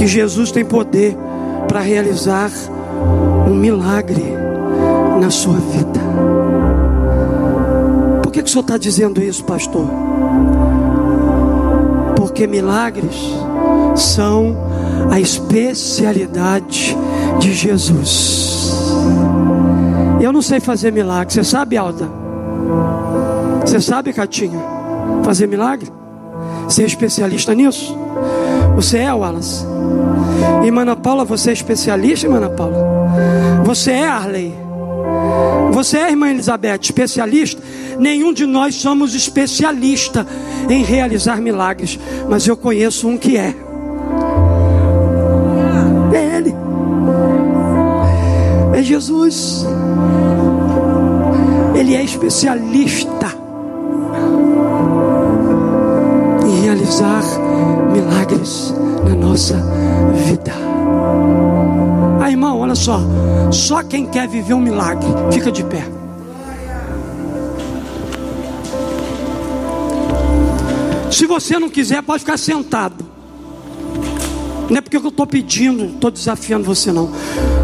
que 0.00 0.06
Jesus 0.06 0.50
tem 0.50 0.64
poder 0.64 1.14
para 1.68 1.80
realizar 1.80 2.50
um 3.46 3.54
milagre 3.54 4.34
na 5.20 5.30
sua 5.30 5.58
vida. 5.58 6.00
Por 8.22 8.32
que, 8.32 8.42
que 8.42 8.48
o 8.48 8.50
senhor 8.50 8.62
está 8.62 8.78
dizendo 8.78 9.22
isso, 9.22 9.44
pastor? 9.44 9.86
Porque 12.16 12.46
milagres 12.46 13.14
são 13.94 14.56
a 15.10 15.20
especialidade 15.20 16.96
de 17.38 17.52
Jesus. 17.52 18.72
Eu 20.18 20.32
não 20.32 20.40
sei 20.40 20.60
fazer 20.60 20.90
milagre. 20.90 21.34
Você 21.34 21.44
sabe, 21.44 21.76
Alda? 21.76 22.08
Você 23.66 23.78
sabe, 23.78 24.14
Catinha? 24.14 24.62
Fazer 25.22 25.46
milagre? 25.46 25.92
Ser 26.70 26.86
especialista 26.86 27.54
nisso? 27.54 27.94
Você 28.80 28.96
é, 28.96 29.12
Wallace? 29.12 29.62
Irmã 30.64 30.96
Paula, 30.96 31.22
você 31.22 31.50
é 31.50 31.52
especialista, 31.52 32.26
irmã 32.26 32.48
Paula? 32.48 32.78
Você 33.62 33.90
é, 33.90 34.08
Arley? 34.08 34.54
Você 35.70 35.98
é, 35.98 36.08
irmã 36.08 36.30
Elizabeth, 36.30 36.78
especialista? 36.80 37.62
Nenhum 37.98 38.32
de 38.32 38.46
nós 38.46 38.74
somos 38.76 39.14
especialista 39.14 40.26
em 40.66 40.82
realizar 40.82 41.42
milagres, 41.42 41.98
mas 42.26 42.46
eu 42.46 42.56
conheço 42.56 43.06
um 43.06 43.18
que 43.18 43.36
é. 43.36 43.54
É 46.14 46.36
Ele. 46.38 46.54
É 48.72 48.82
Jesus. 48.82 49.66
Ele 51.78 51.94
é 51.94 52.02
especialista 52.02 53.26
em 56.46 56.62
realizar 56.62 57.49
milagres 57.90 58.74
na 59.04 59.14
nossa 59.14 59.54
vida. 60.26 60.52
Ah, 62.20 62.30
irmão, 62.30 62.60
olha 62.60 62.74
só. 62.74 63.00
Só 63.50 63.82
quem 63.82 64.06
quer 64.06 64.28
viver 64.28 64.54
um 64.54 64.60
milagre, 64.60 65.06
fica 65.32 65.50
de 65.50 65.64
pé. 65.64 65.84
Se 71.10 71.26
você 71.26 71.58
não 71.58 71.68
quiser, 71.68 72.02
pode 72.02 72.20
ficar 72.20 72.38
sentado. 72.38 73.04
Não 74.70 74.78
é 74.78 74.80
porque 74.80 74.96
eu 74.96 75.08
estou 75.08 75.26
pedindo, 75.26 75.86
estou 75.86 76.10
desafiando 76.10 76.64
você, 76.64 76.92
não. 76.92 77.10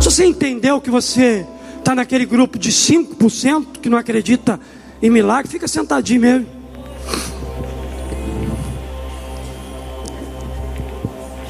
Se 0.00 0.10
você 0.10 0.26
entendeu 0.26 0.80
que 0.80 0.90
você 0.90 1.46
está 1.78 1.94
naquele 1.94 2.26
grupo 2.26 2.58
de 2.58 2.72
5% 2.72 3.78
que 3.80 3.88
não 3.88 3.96
acredita 3.96 4.58
em 5.00 5.08
milagre, 5.08 5.48
fica 5.50 5.68
sentadinho 5.68 6.20
mesmo. 6.20 6.55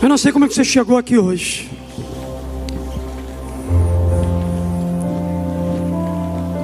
Eu 0.07 0.09
não 0.09 0.17
sei 0.17 0.31
como 0.31 0.45
é 0.45 0.49
que 0.49 0.55
você 0.55 0.63
chegou 0.63 0.97
aqui 0.97 1.19
hoje. 1.19 1.69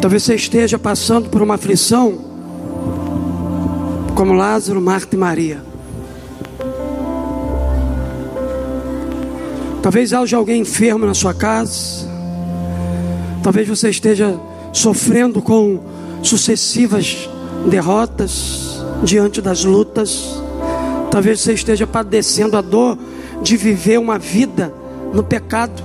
Talvez 0.01 0.23
você 0.23 0.37
esteja 0.37 0.79
passando 0.79 1.29
por 1.29 1.43
uma 1.43 1.57
aflição, 1.57 2.21
como 4.15 4.33
Lázaro, 4.33 4.81
Marta 4.81 5.17
e 5.17 5.19
Maria. 5.19 5.61
Talvez 9.83 10.13
haja 10.13 10.37
alguém 10.37 10.61
enfermo 10.61 11.05
na 11.05 11.13
sua 11.13 11.35
casa. 11.35 12.09
Talvez 13.43 13.67
você 13.67 13.91
esteja 13.91 14.39
sofrendo 14.73 15.43
com 15.43 15.81
sucessivas 16.23 17.29
derrotas 17.69 18.81
diante 19.03 19.43
das 19.43 19.65
lutas. 19.65 20.41
Talvez 21.11 21.41
você 21.41 21.55
esteja 21.55 21.89
padecendo 21.89 22.57
a 22.57 22.61
dor 22.61 22.97
de 23.43 23.57
viver 23.57 23.99
uma 23.99 24.19
vida 24.19 24.73
no 25.13 25.23
pecado. 25.23 25.83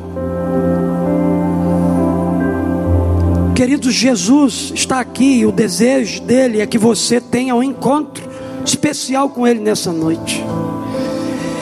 Querido, 3.56 3.90
Jesus 3.92 4.72
está 4.76 5.00
aqui 5.00 5.40
e 5.40 5.46
o 5.46 5.52
desejo 5.52 6.22
dele 6.22 6.62
é 6.62 6.68
que 6.68 6.78
você 6.78 7.20
tenha 7.20 7.56
um 7.56 7.64
encontro 7.64 8.24
especial 8.64 9.30
com 9.30 9.48
ele 9.48 9.60
nessa 9.60 9.92
noite. 9.92 10.44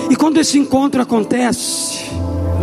E 0.09 0.15
quando 0.15 0.39
esse 0.39 0.57
encontro 0.59 1.01
acontece, 1.01 2.05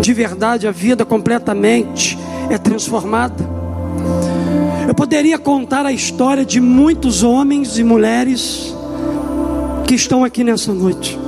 de 0.00 0.12
verdade 0.12 0.68
a 0.68 0.70
vida 0.70 1.04
completamente 1.04 2.18
é 2.50 2.58
transformada. 2.58 3.42
Eu 4.86 4.94
poderia 4.94 5.38
contar 5.38 5.86
a 5.86 5.92
história 5.92 6.44
de 6.44 6.60
muitos 6.60 7.22
homens 7.22 7.78
e 7.78 7.84
mulheres 7.84 8.74
que 9.86 9.94
estão 9.94 10.24
aqui 10.24 10.44
nessa 10.44 10.72
noite, 10.72 11.18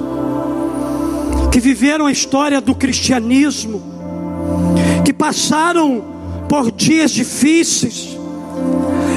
que 1.54 1.60
viveram 1.60 2.06
a 2.06 2.10
história 2.10 2.60
do 2.60 2.74
cristianismo, 2.74 3.80
que 5.04 5.12
passaram 5.12 6.04
por 6.48 6.72
dias 6.72 7.12
difíceis. 7.12 8.08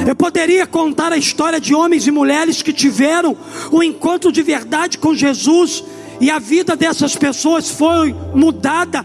Eu 0.06 0.14
poderia 0.14 0.64
contar 0.64 1.10
a 1.10 1.16
história 1.16 1.60
de 1.60 1.74
homens 1.74 2.06
e 2.06 2.12
mulheres 2.12 2.62
que 2.62 2.72
tiveram 2.72 3.36
um 3.72 3.82
encontro 3.82 4.30
de 4.30 4.40
verdade 4.40 4.98
com 4.98 5.16
Jesus 5.16 5.82
e 6.20 6.30
a 6.30 6.38
vida 6.38 6.76
dessas 6.76 7.16
pessoas 7.16 7.70
foi 7.70 8.14
mudada 8.32 9.04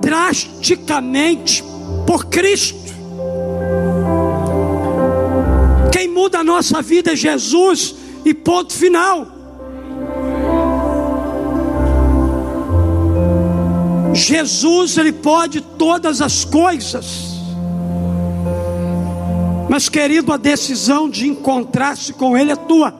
drasticamente 0.00 1.64
por 2.06 2.26
Cristo. 2.26 2.94
Quem 5.90 6.06
muda 6.06 6.38
a 6.38 6.44
nossa 6.44 6.80
vida 6.80 7.14
é 7.14 7.16
Jesus 7.16 7.96
e 8.24 8.32
ponto 8.32 8.72
final. 8.72 9.37
Jesus 14.14 14.96
ele 14.98 15.12
pode 15.12 15.60
todas 15.60 16.20
as 16.20 16.44
coisas. 16.44 17.38
Mas, 19.68 19.88
querido, 19.88 20.32
a 20.32 20.36
decisão 20.36 21.10
de 21.10 21.28
encontrar-se 21.28 22.12
com 22.14 22.36
Ele 22.36 22.50
é 22.50 22.56
tua. 22.56 22.94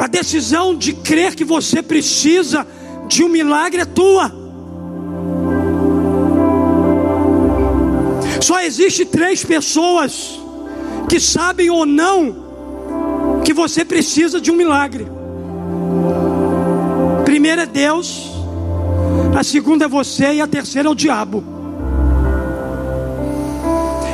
A 0.00 0.08
decisão 0.08 0.74
de 0.74 0.92
crer 0.92 1.34
que 1.34 1.44
você 1.44 1.80
precisa 1.82 2.66
de 3.06 3.22
um 3.22 3.28
milagre 3.28 3.82
é 3.82 3.84
tua. 3.84 4.32
Só 8.40 8.60
existe 8.60 9.04
três 9.04 9.44
pessoas 9.44 10.38
que 11.08 11.20
sabem 11.20 11.70
ou 11.70 11.86
não 11.86 13.40
que 13.44 13.52
você 13.52 13.84
precisa 13.84 14.40
de 14.40 14.50
um 14.50 14.56
milagre. 14.56 15.15
Primeiro 17.36 17.60
é 17.60 17.66
Deus, 17.66 18.30
a 19.38 19.44
segunda 19.44 19.84
é 19.84 19.88
você 19.88 20.32
e 20.32 20.40
a 20.40 20.46
terceira 20.46 20.88
é 20.88 20.90
o 20.90 20.94
diabo. 20.94 21.44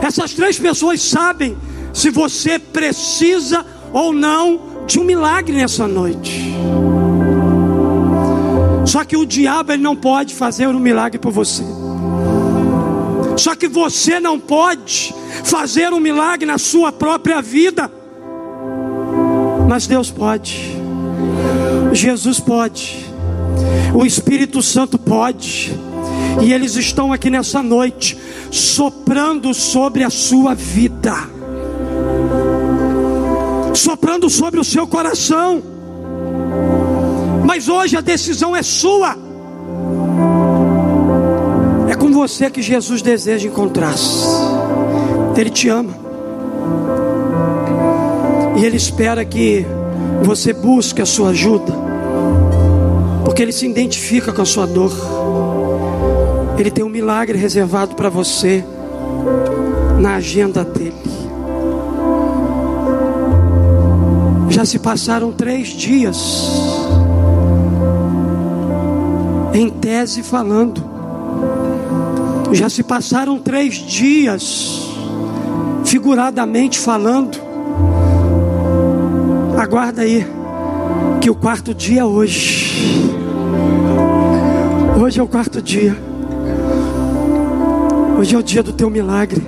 Essas 0.03 0.35
três 0.35 0.59
pessoas 0.59 1.01
sabem 1.01 1.57
se 1.95 2.11
você 2.11 2.59
precisa 2.59 3.65
ou 3.93 4.13
não 4.13 4.83
de 4.89 4.99
um 4.99 5.05
milagre 5.05 5.55
nessa 5.55 5.87
noite. 5.87 6.53
Só 8.85 9.05
que 9.05 9.17
o 9.17 9.25
diabo 9.25 9.71
ele 9.71 9.85
não 9.85 9.95
pode 9.95 10.35
fazer 10.35 10.67
um 10.67 10.81
milagre 10.81 11.21
por 11.21 11.31
você. 11.31 11.63
Só 13.37 13.55
que 13.55 13.69
você 13.69 14.19
não 14.19 14.37
pode 14.37 15.15
fazer 15.45 15.93
um 15.93 16.01
milagre 16.01 16.45
na 16.45 16.59
sua 16.59 16.91
própria 16.91 17.41
vida. 17.41 17.89
Mas 19.69 19.87
Deus 19.87 20.11
pode. 20.11 20.77
Jesus 21.93 22.41
pode. 22.41 23.12
O 23.95 24.07
Espírito 24.07 24.63
Santo 24.63 24.99
pode. 24.99 25.79
E 26.41 26.53
eles 26.53 26.77
estão 26.77 27.13
aqui 27.13 27.29
nessa 27.29 27.63
noite 27.63 28.19
soprando 28.51 29.53
sobre 29.53 30.03
a 30.03 30.11
sua 30.11 30.55
vida, 30.55 31.15
soprando 33.75 34.31
sobre 34.31 34.59
o 34.59 34.65
seu 34.65 34.87
coração. 34.87 35.63
Mas 37.45 37.69
hoje 37.69 37.97
a 37.97 38.01
decisão 38.01 38.57
é 38.57 38.63
sua. 38.63 39.17
É 41.89 41.95
com 41.95 42.11
você 42.13 42.51
que 42.51 42.63
Jesus 42.63 43.03
deseja 43.03 43.47
encontrar-se. 43.47 44.27
Ele 45.37 45.51
te 45.51 45.69
ama. 45.69 45.95
E 48.57 48.65
Ele 48.65 48.77
espera 48.77 49.25
que 49.25 49.67
você 50.23 50.53
busque 50.53 51.03
a 51.03 51.07
sua 51.07 51.31
ajuda. 51.31 51.82
Porque 53.25 53.43
Ele 53.43 53.53
se 53.53 53.67
identifica 53.67 54.33
com 54.33 54.43
a 54.43 54.47
sua 54.47 54.67
dor. 54.67 54.93
Ele 56.59 56.71
tem 56.71 56.85
um 56.85 56.89
milagre 56.89 57.39
reservado 57.39 57.95
para 57.95 58.09
você 58.09 58.65
na 60.01 60.17
agenda 60.17 60.65
dele. 60.65 60.95
Já 64.49 64.65
se 64.65 64.79
passaram 64.79 65.33
três 65.33 65.69
dias 65.69 66.51
em 69.55 69.69
tese 69.71 70.23
falando. 70.23 70.83
Já 72.53 72.69
se 72.69 72.83
passaram 72.83 73.39
três 73.39 73.75
dias 73.75 74.89
figuradamente 75.85 76.79
falando. 76.79 77.39
Aguarda 79.57 80.03
aí, 80.03 80.27
que 81.23 81.31
o 81.31 81.37
quarto 81.37 81.73
dia 81.73 82.01
é 82.01 82.05
hoje. 82.05 83.09
Hoje 85.01 85.21
é 85.21 85.23
o 85.23 85.29
quarto 85.29 85.63
dia. 85.63 85.97
Hoje 88.19 88.35
é 88.35 88.39
o 88.39 88.43
dia 88.43 88.61
do 88.61 88.73
teu 88.73 88.91
milagre. 88.91 89.41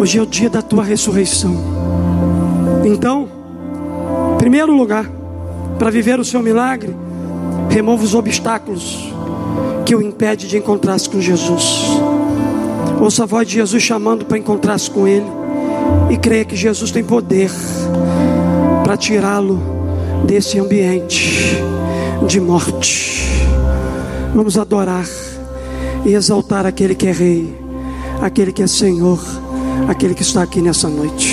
Hoje 0.00 0.18
é 0.18 0.22
o 0.22 0.26
dia 0.26 0.48
da 0.48 0.62
tua 0.62 0.82
ressurreição. 0.82 1.54
Então, 2.82 3.28
primeiro 4.38 4.74
lugar, 4.74 5.06
para 5.78 5.90
viver 5.90 6.18
o 6.18 6.24
seu 6.24 6.42
milagre, 6.42 6.96
remova 7.68 8.02
os 8.02 8.14
obstáculos 8.14 9.12
que 9.84 9.94
o 9.94 10.00
impede 10.00 10.48
de 10.48 10.56
encontrar-se 10.56 11.10
com 11.10 11.20
Jesus. 11.20 11.88
Ouça 12.98 13.24
a 13.24 13.26
voz 13.26 13.46
de 13.46 13.56
Jesus 13.56 13.82
chamando 13.82 14.24
para 14.24 14.38
encontrar-se 14.38 14.90
com 14.90 15.06
Ele 15.06 15.26
e 16.08 16.16
creia 16.16 16.46
que 16.46 16.56
Jesus 16.56 16.90
tem 16.90 17.04
poder 17.04 17.50
para 18.82 18.96
tirá-lo 18.96 19.71
desse 20.24 20.58
ambiente 20.58 21.56
de 22.26 22.40
morte. 22.40 23.28
Vamos 24.34 24.56
adorar 24.56 25.06
e 26.04 26.14
exaltar 26.14 26.66
aquele 26.66 26.94
que 26.94 27.06
é 27.06 27.12
Rei, 27.12 27.54
aquele 28.20 28.52
que 28.52 28.62
é 28.62 28.66
Senhor, 28.66 29.20
aquele 29.88 30.14
que 30.14 30.22
está 30.22 30.42
aqui 30.42 30.60
nessa 30.60 30.88
noite. 30.88 31.31